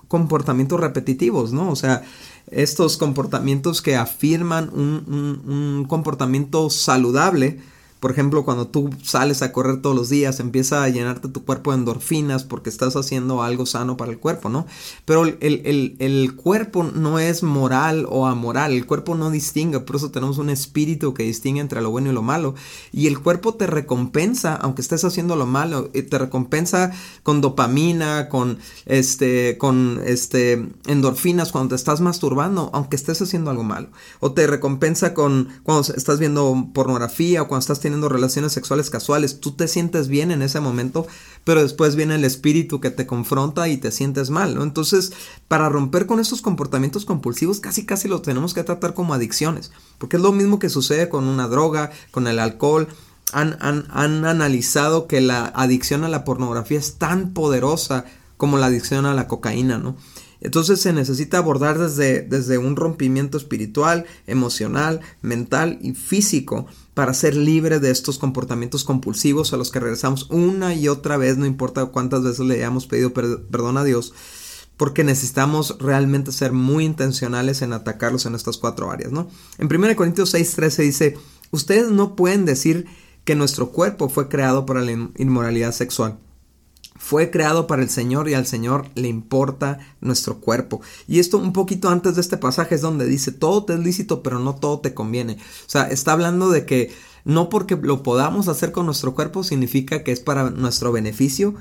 comportamientos 0.08 0.80
repetitivos, 0.80 1.52
¿no? 1.52 1.70
O 1.70 1.76
sea, 1.76 2.02
estos 2.50 2.96
comportamientos 2.96 3.82
que 3.82 3.96
afirman 3.96 4.70
un, 4.72 5.42
un 5.46 5.84
comportamiento 5.86 6.70
saludable 6.70 7.60
por 8.00 8.10
ejemplo, 8.10 8.46
cuando 8.46 8.66
tú 8.66 8.88
sales 9.02 9.42
a 9.42 9.52
correr 9.52 9.82
todos 9.82 9.94
los 9.94 10.08
días, 10.08 10.40
empieza 10.40 10.82
a 10.82 10.88
llenarte 10.88 11.28
tu 11.28 11.44
cuerpo 11.44 11.70
de 11.70 11.78
endorfinas 11.78 12.44
porque 12.44 12.70
estás 12.70 12.96
haciendo 12.96 13.42
algo 13.42 13.66
sano 13.66 13.98
para 13.98 14.10
el 14.10 14.18
cuerpo, 14.18 14.48
¿no? 14.48 14.66
Pero 15.04 15.24
el, 15.24 16.34
cuerpo 16.34 16.82
no 16.82 17.18
es 17.18 17.42
moral 17.42 18.06
o 18.08 18.26
amoral, 18.26 18.72
el 18.72 18.86
cuerpo 18.86 19.14
no 19.14 19.30
distingue, 19.30 19.80
por 19.80 19.96
eso 19.96 20.10
tenemos 20.10 20.38
un 20.38 20.48
espíritu 20.48 21.12
que 21.12 21.24
distingue 21.24 21.60
entre 21.60 21.82
lo 21.82 21.90
bueno 21.90 22.10
y 22.10 22.14
lo 22.14 22.22
malo. 22.22 22.54
Y 22.90 23.06
el 23.06 23.20
cuerpo 23.20 23.54
te 23.54 23.66
recompensa, 23.66 24.56
aunque 24.56 24.80
estés 24.80 25.04
haciendo 25.04 25.36
lo 25.36 25.44
malo, 25.44 25.90
te 25.90 26.18
recompensa 26.18 26.92
con 27.22 27.42
dopamina, 27.42 28.30
con 28.30 28.58
este, 28.86 29.58
con 29.58 30.00
este, 30.06 30.66
endorfinas 30.86 31.52
cuando 31.52 31.70
te 31.70 31.74
estás 31.74 32.00
masturbando, 32.00 32.70
aunque 32.72 32.96
estés 32.96 33.20
haciendo 33.20 33.50
algo 33.50 33.62
malo. 33.62 33.88
O 34.20 34.32
te 34.32 34.46
recompensa 34.46 35.12
con 35.12 35.48
cuando 35.64 35.92
estás 35.92 36.18
viendo 36.18 36.68
pornografía 36.72 37.42
o 37.42 37.48
cuando 37.48 37.60
estás 37.60 37.80
teniendo 37.80 37.89
teniendo 37.90 38.08
relaciones 38.08 38.52
sexuales 38.52 38.88
casuales, 38.88 39.40
tú 39.40 39.50
te 39.50 39.66
sientes 39.66 40.06
bien 40.06 40.30
en 40.30 40.42
ese 40.42 40.60
momento, 40.60 41.08
pero 41.42 41.60
después 41.60 41.96
viene 41.96 42.14
el 42.14 42.24
espíritu 42.24 42.80
que 42.80 42.90
te 42.90 43.04
confronta 43.04 43.68
y 43.68 43.78
te 43.78 43.90
sientes 43.90 44.30
mal, 44.30 44.54
¿no? 44.54 44.62
Entonces, 44.62 45.12
para 45.48 45.68
romper 45.68 46.06
con 46.06 46.20
estos 46.20 46.40
comportamientos 46.40 47.04
compulsivos, 47.04 47.58
casi 47.58 47.84
casi 47.84 48.06
los 48.06 48.22
tenemos 48.22 48.54
que 48.54 48.62
tratar 48.62 48.94
como 48.94 49.12
adicciones, 49.12 49.72
porque 49.98 50.18
es 50.18 50.22
lo 50.22 50.30
mismo 50.30 50.60
que 50.60 50.68
sucede 50.68 51.08
con 51.08 51.24
una 51.24 51.48
droga, 51.48 51.90
con 52.12 52.28
el 52.28 52.38
alcohol. 52.38 52.86
Han, 53.32 53.56
han, 53.60 53.86
han 53.90 54.24
analizado 54.24 55.08
que 55.08 55.20
la 55.20 55.46
adicción 55.46 56.04
a 56.04 56.08
la 56.08 56.24
pornografía 56.24 56.78
es 56.78 56.94
tan 56.94 57.32
poderosa 57.32 58.04
como 58.36 58.56
la 58.56 58.66
adicción 58.66 59.04
a 59.04 59.14
la 59.14 59.26
cocaína, 59.26 59.78
¿no? 59.78 59.96
Entonces 60.40 60.80
se 60.80 60.92
necesita 60.92 61.38
abordar 61.38 61.78
desde, 61.78 62.22
desde 62.22 62.56
un 62.58 62.76
rompimiento 62.76 63.36
espiritual, 63.36 64.06
emocional, 64.26 65.00
mental 65.22 65.78
y 65.82 65.92
físico 65.92 66.66
para 67.00 67.14
ser 67.14 67.34
libre 67.34 67.80
de 67.80 67.90
estos 67.90 68.18
comportamientos 68.18 68.84
compulsivos 68.84 69.54
a 69.54 69.56
los 69.56 69.70
que 69.70 69.80
regresamos 69.80 70.26
una 70.28 70.74
y 70.74 70.86
otra 70.86 71.16
vez, 71.16 71.38
no 71.38 71.46
importa 71.46 71.86
cuántas 71.86 72.22
veces 72.22 72.40
le 72.40 72.56
hayamos 72.56 72.86
pedido 72.86 73.14
perdón 73.14 73.78
a 73.78 73.84
Dios, 73.84 74.12
porque 74.76 75.02
necesitamos 75.02 75.78
realmente 75.80 76.30
ser 76.30 76.52
muy 76.52 76.84
intencionales 76.84 77.62
en 77.62 77.72
atacarlos 77.72 78.26
en 78.26 78.34
estas 78.34 78.58
cuatro 78.58 78.90
áreas, 78.90 79.12
¿no? 79.12 79.30
En 79.56 79.74
1 79.74 79.96
Corintios 79.96 80.34
6:13 80.34 80.82
dice, 80.82 81.18
ustedes 81.50 81.90
no 81.90 82.16
pueden 82.16 82.44
decir 82.44 82.84
que 83.24 83.34
nuestro 83.34 83.70
cuerpo 83.70 84.10
fue 84.10 84.28
creado 84.28 84.66
para 84.66 84.82
la 84.82 84.92
inmoralidad 85.16 85.72
sexual 85.72 86.18
fue 87.10 87.32
creado 87.32 87.66
para 87.66 87.82
el 87.82 87.90
Señor 87.90 88.28
y 88.28 88.34
al 88.34 88.46
Señor 88.46 88.86
le 88.94 89.08
importa 89.08 89.80
nuestro 90.00 90.38
cuerpo. 90.38 90.80
Y 91.08 91.18
esto 91.18 91.38
un 91.38 91.52
poquito 91.52 91.88
antes 91.88 92.14
de 92.14 92.20
este 92.20 92.36
pasaje 92.36 92.76
es 92.76 92.82
donde 92.82 93.04
dice, 93.04 93.32
todo 93.32 93.64
te 93.64 93.72
es 93.72 93.80
lícito, 93.80 94.22
pero 94.22 94.38
no 94.38 94.54
todo 94.54 94.78
te 94.78 94.94
conviene. 94.94 95.32
O 95.32 95.68
sea, 95.68 95.88
está 95.88 96.12
hablando 96.12 96.50
de 96.50 96.64
que 96.66 96.92
no 97.24 97.48
porque 97.48 97.74
lo 97.74 98.04
podamos 98.04 98.46
hacer 98.46 98.70
con 98.70 98.86
nuestro 98.86 99.16
cuerpo 99.16 99.42
significa 99.42 100.04
que 100.04 100.12
es 100.12 100.20
para 100.20 100.50
nuestro 100.50 100.92
beneficio. 100.92 101.56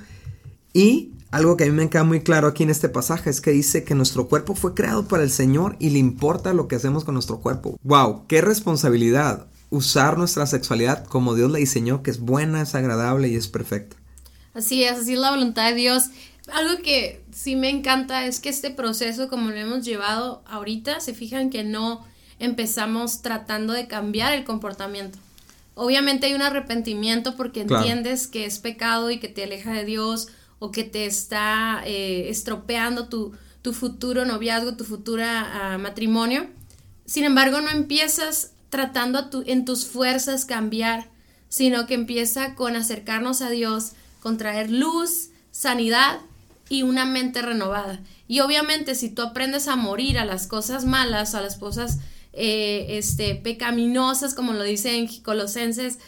Y 0.72 1.14
algo 1.32 1.58
que 1.58 1.64
a 1.64 1.68
mí 1.68 1.72
me 1.72 1.90
queda 1.90 2.04
muy 2.04 2.22
claro 2.22 2.48
aquí 2.48 2.62
en 2.62 2.70
este 2.70 2.88
pasaje 2.88 3.32
es 3.32 3.42
que 3.42 3.50
dice 3.50 3.84
que 3.84 3.96
nuestro 3.96 4.28
cuerpo 4.28 4.54
fue 4.54 4.76
creado 4.76 5.08
para 5.08 5.24
el 5.24 5.32
Señor 5.32 5.78
y 5.80 5.90
le 5.90 5.98
importa 5.98 6.54
lo 6.54 6.68
que 6.68 6.76
hacemos 6.76 7.06
con 7.06 7.16
nuestro 7.16 7.40
cuerpo. 7.40 7.76
¡Wow! 7.82 8.28
¡Qué 8.28 8.42
responsabilidad! 8.42 9.48
Usar 9.72 10.20
nuestra 10.20 10.46
sexualidad 10.46 11.06
como 11.06 11.34
Dios 11.34 11.50
la 11.50 11.58
diseñó, 11.58 12.04
que 12.04 12.12
es 12.12 12.20
buena, 12.20 12.62
es 12.62 12.76
agradable 12.76 13.30
y 13.30 13.36
es 13.36 13.48
perfecta. 13.48 13.99
Así 14.54 14.84
es, 14.84 15.00
así 15.00 15.14
es 15.14 15.20
la 15.20 15.32
voluntad 15.32 15.70
de 15.70 15.76
Dios. 15.76 16.06
Algo 16.52 16.82
que 16.82 17.24
sí 17.32 17.56
me 17.56 17.70
encanta 17.70 18.26
es 18.26 18.40
que 18.40 18.50
este 18.50 18.72
proceso, 18.72 19.30
como 19.30 19.50
lo 19.50 19.56
hemos 19.56 19.86
llevado 19.86 20.42
ahorita, 20.48 21.00
se 21.00 21.14
fijan 21.14 21.50
que 21.50 21.64
no 21.64 22.06
empezamos 22.40 23.22
tratando 23.22 23.74
de 23.74 23.88
cambiar 23.88 24.34
el 24.34 24.44
comportamiento. 24.44 25.20
Obviamente 25.76 26.28
hay 26.28 26.34
un 26.34 26.42
arrepentimiento 26.42 27.36
porque 27.36 27.62
entiendes 27.62 28.28
que 28.28 28.46
es 28.46 28.60
pecado 28.60 29.12
y 29.12 29.20
que 29.20 29.30
te 29.30 29.44
aleja 29.44 29.72
de 29.72 29.86
Dios 29.86 30.28
o 30.60 30.72
que 30.72 30.84
te 30.84 31.06
está 31.06 31.82
eh, 31.86 32.30
estropeando 32.30 33.08
tu, 33.08 33.34
tu, 33.62 33.72
futuro 33.74 34.26
noviazgo, 34.26 34.76
tu 34.76 34.84
futura 34.84 35.74
ah, 35.74 35.78
matrimonio. 35.78 36.48
Sin 37.06 37.24
embargo, 37.24 37.62
no 37.62 37.70
empiezas 37.70 38.52
tratando 38.70 39.20
a 39.20 39.30
tu, 39.30 39.44
en 39.46 39.66
tus 39.66 39.86
fuerzas 39.86 40.46
cambiar, 40.46 41.10
sino 41.48 41.88
que 41.88 41.94
empieza 41.94 42.56
con 42.56 42.76
acercarnos 42.76 43.42
a 43.42 43.50
Dios, 43.50 43.94
con 44.20 44.38
traer 44.38 44.70
luz, 44.70 45.30
sanidad 45.52 46.20
y 46.70 46.84
una 46.84 47.06
mente 47.06 47.42
renovada. 47.42 48.00
Y 48.28 48.42
obviamente 48.42 48.96
si 48.96 49.10
tú 49.10 49.22
aprendes 49.22 49.68
a 49.68 49.76
morir 49.76 50.18
a 50.20 50.26
las 50.26 50.48
cosas 50.48 50.86
malas, 50.86 51.36
a 51.36 51.42
las 51.42 51.58
cosas 51.58 52.00
eh, 52.34 52.86
este, 52.98 53.36
pecaminosas, 53.36 54.36
como 54.36 54.54
lo 54.54 54.64
dice 54.64 54.96
en 54.98 55.08
Colosenses, 55.22 56.00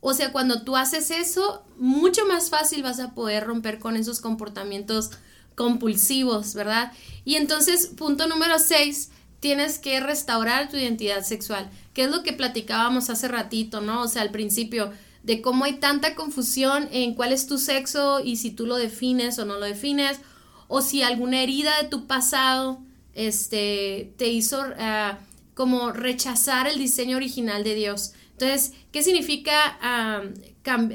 o 0.00 0.14
sea, 0.14 0.30
cuando 0.30 0.62
tú 0.62 0.76
haces 0.76 1.10
eso, 1.10 1.64
mucho 1.78 2.26
más 2.26 2.50
fácil 2.50 2.82
vas 2.84 3.00
a 3.00 3.14
poder 3.14 3.44
romper 3.44 3.80
con 3.80 3.96
esos 3.96 4.20
comportamientos 4.20 5.10
compulsivos, 5.56 6.54
¿verdad? 6.54 6.92
Y 7.24 7.34
entonces, 7.34 7.88
punto 7.88 8.28
número 8.28 8.58
6, 8.60 9.10
tienes 9.40 9.78
que 9.78 9.98
restaurar 10.00 10.68
tu 10.68 10.76
identidad 10.76 11.24
sexual, 11.24 11.68
que 11.92 12.04
es 12.04 12.10
lo 12.10 12.22
que 12.22 12.32
platicábamos 12.32 13.10
hace 13.10 13.26
ratito, 13.26 13.80
¿no? 13.80 14.02
O 14.02 14.08
sea, 14.08 14.22
al 14.22 14.30
principio, 14.30 14.92
de 15.26 15.42
cómo 15.42 15.64
hay 15.64 15.74
tanta 15.74 16.14
confusión 16.14 16.88
en 16.92 17.14
cuál 17.14 17.32
es 17.32 17.48
tu 17.48 17.58
sexo 17.58 18.20
y 18.20 18.36
si 18.36 18.52
tú 18.52 18.64
lo 18.64 18.76
defines 18.76 19.40
o 19.40 19.44
no 19.44 19.54
lo 19.58 19.66
defines, 19.66 20.20
o 20.68 20.82
si 20.82 21.02
alguna 21.02 21.42
herida 21.42 21.82
de 21.82 21.88
tu 21.88 22.06
pasado 22.06 22.78
este, 23.12 24.14
te 24.18 24.28
hizo 24.28 24.62
ah, 24.78 25.18
como 25.54 25.90
rechazar 25.90 26.68
el 26.68 26.78
diseño 26.78 27.16
original 27.16 27.64
de 27.64 27.74
Dios. 27.74 28.12
Entonces, 28.32 28.72
¿qué 28.92 29.02
significa 29.02 29.76
ah, 29.82 30.22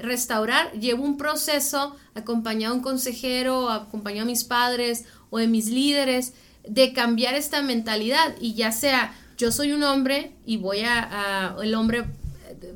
restaurar? 0.02 0.72
Llevo 0.80 1.04
un 1.04 1.18
proceso 1.18 1.98
acompañado 2.14 2.74
a 2.74 2.78
un 2.78 2.84
consejero, 2.84 3.70
acompañado 3.70 4.24
a 4.24 4.32
mis 4.32 4.46
padres 4.46 5.04
o 5.30 5.40
de 5.40 5.48
mis 5.48 5.66
líderes, 5.66 6.34
de 6.66 6.94
cambiar 6.94 7.36
esta 7.36 7.62
mentalidad 7.62 8.36
y 8.40 8.54
ya 8.54 8.72
sea 8.72 9.14
yo 9.38 9.52
soy 9.52 9.74
un 9.74 9.84
hombre 9.84 10.32
y 10.46 10.56
voy 10.56 10.82
a, 10.82 11.56
a 11.56 11.64
el 11.64 11.74
hombre 11.76 12.06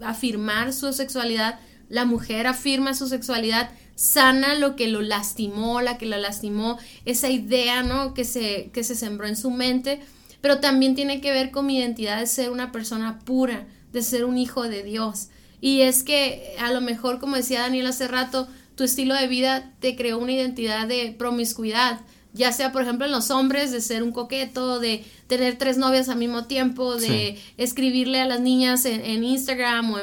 afirmar 0.04 0.74
su 0.74 0.91
sexualidad, 0.93 1.60
la 1.89 2.06
mujer 2.06 2.48
afirma 2.48 2.93
su 2.93 3.08
sexualidad, 3.08 3.69
sana 3.95 4.56
lo 4.56 4.76
que 4.76 4.88
lo 4.88 5.02
lastimó, 5.02 5.82
la 5.82 5.98
que 5.98 6.06
la 6.06 6.17
lastimó, 6.17 6.78
esa 7.06 7.30
idea, 7.30 7.84
¿no? 7.84 8.13
Que 8.13 8.26
se, 8.26 8.69
que 8.74 8.84
se 8.84 8.95
sembró 8.95 9.28
en 9.28 9.36
su 9.36 9.52
mente, 9.52 10.02
pero 10.41 10.60
también 10.60 10.95
tiene 10.95 11.21
que 11.21 11.32
ver 11.32 11.52
con 11.52 11.65
mi 11.65 11.78
identidad 11.78 12.19
de 12.19 12.28
ser 12.28 12.52
una 12.52 12.71
persona 12.71 13.19
pura, 13.19 13.67
de 13.93 14.02
ser 14.02 14.26
un 14.26 14.38
hijo 14.38 14.63
de 14.63 14.84
Dios. 14.84 15.30
Y 15.62 15.82
es 15.82 16.04
que 16.04 16.56
a 16.60 16.71
lo 16.71 16.82
mejor, 16.82 17.19
como 17.19 17.36
decía 17.36 17.62
Daniel 17.62 17.88
hace 17.88 18.08
rato, 18.08 18.48
tu 18.76 18.84
estilo 18.84 19.15
de 19.15 19.28
vida 19.28 19.71
te 19.80 19.95
creó 19.95 20.17
una 20.19 20.34
identidad 20.34 20.88
de 20.88 21.15
promiscuidad, 21.17 22.02
ya 22.36 22.52
sea 22.52 22.71
por 22.74 22.82
ejemplo 22.82 23.06
en 23.06 23.13
los 23.13 23.32
hombres 23.32 23.71
de 23.71 23.80
ser 23.80 24.04
un 24.04 24.12
coqueto, 24.12 24.80
de 24.80 25.06
tener 25.28 25.58
tres 25.58 25.78
novias 25.78 26.10
al 26.10 26.17
mismo 26.17 26.45
tiempo, 26.45 26.95
de 26.95 27.41
escribirle 27.58 28.19
a 28.19 28.26
las 28.26 28.41
niñas 28.41 28.86
en, 28.86 29.24
Instagram 29.24 29.93
o 29.93 29.98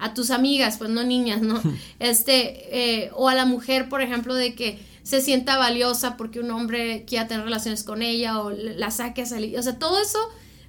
a 0.00 0.12
tus 0.12 0.30
amigas, 0.30 0.76
pues 0.76 0.90
no 0.90 1.04
niñas, 1.04 1.40
¿no? 1.40 1.62
este, 2.00 3.04
eh, 3.04 3.10
o 3.14 3.28
a 3.28 3.34
la 3.34 3.46
mujer, 3.46 3.88
por 3.88 4.02
ejemplo, 4.02 4.34
de 4.34 4.54
que 4.54 4.78
se 5.04 5.20
sienta 5.20 5.56
valiosa 5.56 6.16
porque 6.16 6.40
un 6.40 6.50
hombre 6.50 7.04
quiera 7.06 7.28
tener 7.28 7.44
relaciones 7.44 7.84
con 7.84 8.02
ella 8.02 8.40
o 8.40 8.50
la 8.50 8.90
saque 8.90 9.22
a 9.22 9.26
salir, 9.26 9.56
o 9.56 9.62
sea, 9.62 9.78
todo 9.78 10.02
eso, 10.02 10.18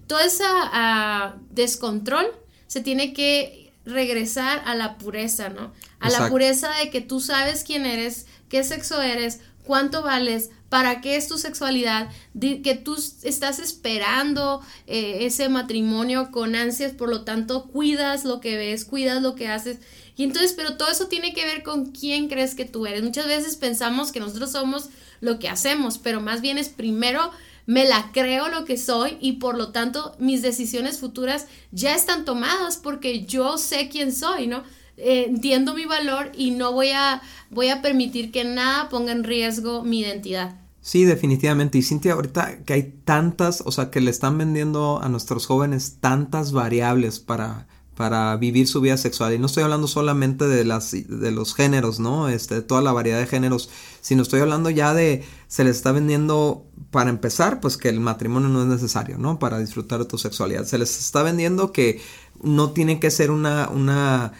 todo 0.06 0.20
ese 0.20 0.44
ah, 0.48 1.36
descontrol 1.50 2.28
se 2.68 2.82
tiene 2.82 3.14
que 3.14 3.74
regresar 3.84 4.62
a 4.66 4.76
la 4.76 5.00
pureza, 5.00 5.50
¿no? 5.50 5.74
A 6.00 6.10
la 6.10 6.30
pureza 6.30 6.70
de 6.76 6.92
que 6.92 7.02
tú 7.02 7.20
sabes 7.20 7.64
quién 7.64 7.86
eres, 7.86 8.28
qué 8.48 8.64
sexo 8.64 9.02
eres, 9.02 9.42
cuánto 9.70 10.02
vales, 10.02 10.50
para 10.70 11.00
qué 11.00 11.16
es 11.16 11.28
tu 11.28 11.38
sexualidad, 11.38 12.10
que 12.42 12.82
tú 12.84 12.98
estás 13.22 13.60
esperando 13.60 14.62
eh, 14.88 15.28
ese 15.28 15.48
matrimonio 15.48 16.32
con 16.32 16.56
ansias, 16.56 16.92
por 16.94 17.08
lo 17.08 17.22
tanto 17.22 17.68
cuidas 17.68 18.26
lo 18.26 18.40
que 18.40 18.58
ves, 18.58 18.84
cuidas 18.84 19.22
lo 19.22 19.36
que 19.36 19.48
haces. 19.48 19.78
Y 20.18 20.24
entonces, 20.24 20.54
pero 20.54 20.76
todo 20.76 20.90
eso 20.90 21.06
tiene 21.06 21.36
que 21.36 21.46
ver 21.46 21.62
con 21.62 21.92
quién 21.92 22.30
crees 22.30 22.56
que 22.56 22.66
tú 22.66 22.88
eres. 22.88 23.04
Muchas 23.04 23.28
veces 23.28 23.58
pensamos 23.58 24.12
que 24.12 24.20
nosotros 24.20 24.52
somos 24.52 24.90
lo 25.22 25.38
que 25.38 25.50
hacemos, 25.50 26.00
pero 26.00 26.20
más 26.20 26.42
bien 26.42 26.58
es 26.58 26.70
primero 26.70 27.30
me 27.68 27.86
la 27.86 28.10
creo 28.12 28.48
lo 28.48 28.66
que 28.66 28.76
soy 28.76 29.20
y 29.22 29.34
por 29.34 29.56
lo 29.56 29.70
tanto 29.72 30.16
mis 30.18 30.42
decisiones 30.42 30.98
futuras 30.98 31.46
ya 31.72 31.94
están 31.94 32.26
tomadas 32.26 32.78
porque 32.78 33.24
yo 33.26 33.60
sé 33.60 33.88
quién 33.88 34.16
soy, 34.16 34.48
¿no? 34.48 34.64
Eh, 35.02 35.26
entiendo 35.30 35.74
mi 35.74 35.86
valor 35.86 36.32
y 36.36 36.52
no 36.52 36.74
voy 36.74 36.90
a, 36.90 37.22
voy 37.50 37.70
a 37.70 37.82
permitir 37.82 38.32
que 38.32 38.44
nada 38.44 38.90
ponga 38.90 39.12
en 39.12 39.24
riesgo 39.24 39.84
mi 39.84 40.02
identidad. 40.02 40.58
Sí, 40.82 41.06
definitivamente. 41.06 41.78
Y 41.78 41.84
Cintia, 41.84 42.14
ahorita 42.14 42.64
que 42.64 42.74
hay 42.74 42.84
tantas, 43.06 43.64
o 43.66 43.72
sea, 43.72 43.92
que 43.92 44.02
le 44.02 44.12
están 44.12 44.38
vendiendo 44.38 45.00
a 45.02 45.10
nuestros 45.10 45.46
jóvenes 45.46 45.98
tantas 46.00 46.52
variables 46.52 47.20
para, 47.20 47.68
para 47.96 48.36
vivir 48.38 48.68
su 48.68 48.80
vida 48.82 48.98
sexual. 48.98 49.34
Y 49.34 49.40
no 49.40 49.48
estoy 49.48 49.64
hablando 49.64 49.88
solamente 49.88 50.48
de 50.48 50.64
las 50.64 50.92
de 50.92 51.32
los 51.32 51.54
géneros, 51.54 52.00
¿no? 52.00 52.30
Este, 52.30 52.62
toda 52.62 52.82
la 52.82 52.94
variedad 52.94 53.20
de 53.20 53.28
géneros, 53.28 53.70
sino 54.00 54.22
estoy 54.24 54.40
hablando 54.40 54.70
ya 54.70 54.94
de 54.94 55.26
se 55.48 55.64
les 55.66 55.76
está 55.76 55.92
vendiendo 55.92 56.66
para 56.92 57.10
empezar, 57.10 57.60
pues 57.60 57.76
que 57.78 57.90
el 57.90 58.00
matrimonio 58.00 58.50
no 58.50 58.62
es 58.62 58.68
necesario, 58.68 59.18
¿no? 59.18 59.38
Para 59.38 59.60
disfrutar 59.60 60.00
de 60.00 60.06
tu 60.06 60.18
sexualidad. 60.18 60.64
Se 60.66 60.78
les 60.78 60.98
está 60.98 61.24
vendiendo 61.24 61.74
que 61.74 62.02
no 62.42 62.72
tiene 62.72 63.02
que 63.02 63.12
ser 63.12 63.32
una 63.32 63.70
una 63.70 64.32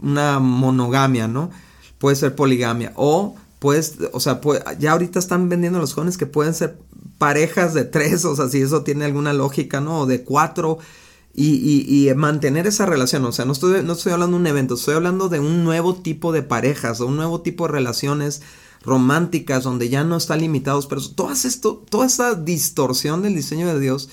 una 0.00 0.38
monogamia, 0.38 1.28
¿no? 1.28 1.50
Puede 1.98 2.16
ser 2.16 2.34
poligamia 2.34 2.92
o 2.96 3.34
pues, 3.58 3.96
o 4.12 4.20
sea, 4.20 4.40
ya 4.78 4.92
ahorita 4.92 5.18
están 5.18 5.48
vendiendo 5.48 5.80
los 5.80 5.92
jóvenes 5.92 6.16
que 6.16 6.26
pueden 6.26 6.54
ser 6.54 6.78
parejas 7.18 7.74
de 7.74 7.84
tres, 7.84 8.24
o 8.24 8.36
sea, 8.36 8.48
si 8.48 8.60
eso 8.60 8.82
tiene 8.82 9.04
alguna 9.04 9.32
lógica, 9.32 9.80
¿no? 9.80 10.00
O 10.00 10.06
de 10.06 10.22
cuatro. 10.22 10.78
Y, 11.34 12.08
y, 12.08 12.12
mantener 12.14 12.66
esa 12.66 12.84
relación, 12.84 13.24
o 13.24 13.30
sea, 13.30 13.44
no 13.44 13.52
estoy, 13.52 13.84
no 13.84 13.92
estoy 13.92 14.12
hablando 14.12 14.36
de 14.36 14.40
un 14.40 14.46
evento, 14.48 14.74
estoy 14.74 14.94
hablando 14.94 15.28
de 15.28 15.38
un 15.38 15.62
nuevo 15.62 15.94
tipo 15.94 16.32
de 16.32 16.42
parejas, 16.42 16.98
de 16.98 17.04
un 17.04 17.14
nuevo 17.14 17.42
tipo 17.42 17.66
de 17.66 17.74
relaciones 17.74 18.42
románticas 18.82 19.62
donde 19.62 19.88
ya 19.88 20.02
no 20.02 20.16
están 20.16 20.40
limitados, 20.40 20.88
pero 20.88 21.00
esto, 21.00 21.84
toda 21.88 22.06
esta 22.06 22.34
distorsión 22.34 23.22
del 23.22 23.36
diseño 23.36 23.68
de 23.68 23.78
Dios 23.78 24.08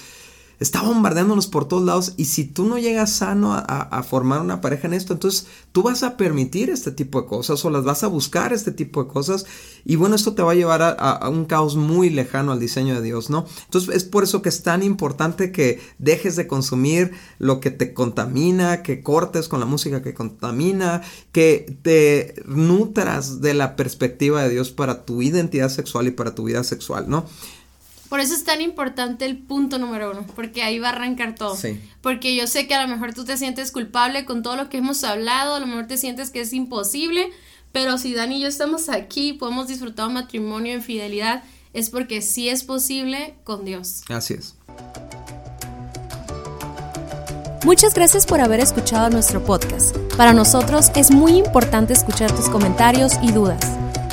está 0.59 0.81
bombardeándonos 0.81 1.47
por 1.47 1.67
todos 1.67 1.83
lados 1.83 2.13
y 2.17 2.25
si 2.25 2.45
tú 2.45 2.65
no 2.65 2.77
llegas 2.77 3.11
sano 3.11 3.53
a, 3.53 4.03
formar 4.03 4.41
una 4.41 4.61
pareja 4.61 4.87
en 4.87 4.93
esto, 4.93 5.13
entonces 5.13 5.47
tú 5.71 5.81
vas 5.83 6.03
a 6.03 6.17
permitir 6.17 6.69
este 6.69 6.91
tipo 6.91 7.21
de 7.21 7.27
cosas 7.27 7.63
o 7.65 7.69
las 7.69 7.83
vas 7.83 8.03
a 8.03 8.07
buscar 8.07 8.53
este 8.53 8.71
tipo 8.71 9.03
de 9.03 9.09
cosas 9.09 9.45
y 9.83 9.95
bueno, 9.95 10.15
esto 10.15 10.33
te 10.33 10.41
va 10.41 10.51
a 10.51 10.55
llevar 10.55 10.81
a, 10.81 11.29
un 11.29 11.45
caos 11.45 11.75
muy 11.75 12.09
lejano 12.09 12.51
al 12.51 12.59
diseño 12.59 12.95
de 12.95 13.01
Dios, 13.01 13.29
¿no? 13.29 13.45
Entonces 13.65 13.95
es 13.95 14.03
por 14.03 14.23
eso 14.23 14.41
que 14.41 14.49
es 14.49 14.63
tan 14.63 14.83
importante 14.83 15.51
que 15.51 15.81
dejes 15.97 16.35
de 16.35 16.47
consumir 16.47 17.11
lo 17.39 17.59
que 17.59 17.71
te 17.71 17.93
contamina, 17.93 18.83
que 18.83 19.01
cortes 19.01 19.47
con 19.47 19.59
la 19.59 19.65
música 19.65 20.01
que 20.01 20.13
contamina, 20.13 21.01
que 21.31 21.77
te 21.81 22.35
nutras 22.45 23.41
de 23.41 23.53
la 23.53 23.75
perspectiva 23.75 24.43
de 24.43 24.49
Dios 24.49 24.71
para 24.71 25.05
tu 25.05 25.21
identidad 25.21 25.69
sexual 25.69 26.07
y 26.07 26.11
para 26.11 26.35
tu 26.35 26.43
vida 26.43 26.63
sexual, 26.63 27.09
¿no? 27.09 27.25
Por 28.09 28.19
eso 28.19 28.35
es 28.35 28.43
tan 28.43 28.61
importante 28.61 29.25
el 29.25 29.37
punto 29.37 29.77
número 29.77 30.11
uno, 30.11 30.25
porque 30.35 30.63
ahí 30.63 30.79
va 30.79 30.89
a 30.89 30.91
arrancar 30.91 31.35
todo. 31.35 31.57
Porque 32.01 32.35
yo 32.35 32.47
sé 32.47 32.67
que 32.67 32.75
a 32.75 32.81
lo 32.81 32.87
mejor 32.87 33.13
tú 33.13 33.25
te 33.25 33.37
sientes 33.37 33.71
culpable 33.71 34.25
con 34.25 34.43
todo 34.43 34.55
lo 34.55 34.69
que 34.69 34.77
hemos 34.77 35.03
hablado, 35.03 35.55
a 35.55 35.59
lo 35.59 35.67
mejor 35.67 35.87
te 35.87 35.97
sientes 35.97 36.29
que 36.29 36.41
es 36.41 36.53
imposible, 36.53 37.31
pero 37.71 37.97
si 37.97 38.13
Dani 38.13 38.37
y 38.37 38.41
yo 38.41 38.47
estamos 38.47 38.89
aquí, 38.89 39.33
podemos 39.33 39.67
disfrutar 39.67 40.07
un 40.07 40.13
matrimonio 40.13 40.73
en 40.73 40.81
fidelidad, 40.81 41.43
es 41.73 41.89
porque 41.89 42.21
sí 42.21 42.47
es 42.47 42.63
posible 42.63 43.35
con 43.43 43.65
Dios. 43.65 44.03
Así 44.09 44.35
es. 44.35 44.55
Muchas 47.65 47.95
gracias 47.95 48.27
por 48.27 48.41
haber 48.41 48.59
escuchado 48.59 49.09
nuestro 49.09 49.43
podcast. 49.43 49.97
Para 50.15 50.33
nosotros 50.33 50.91
es 50.95 51.09
muy 51.09 51.31
importante 51.31 51.93
escuchar 51.93 52.31
tus 52.31 52.47
comentarios 52.47 53.13
y 53.23 53.31
dudas. 53.31 53.84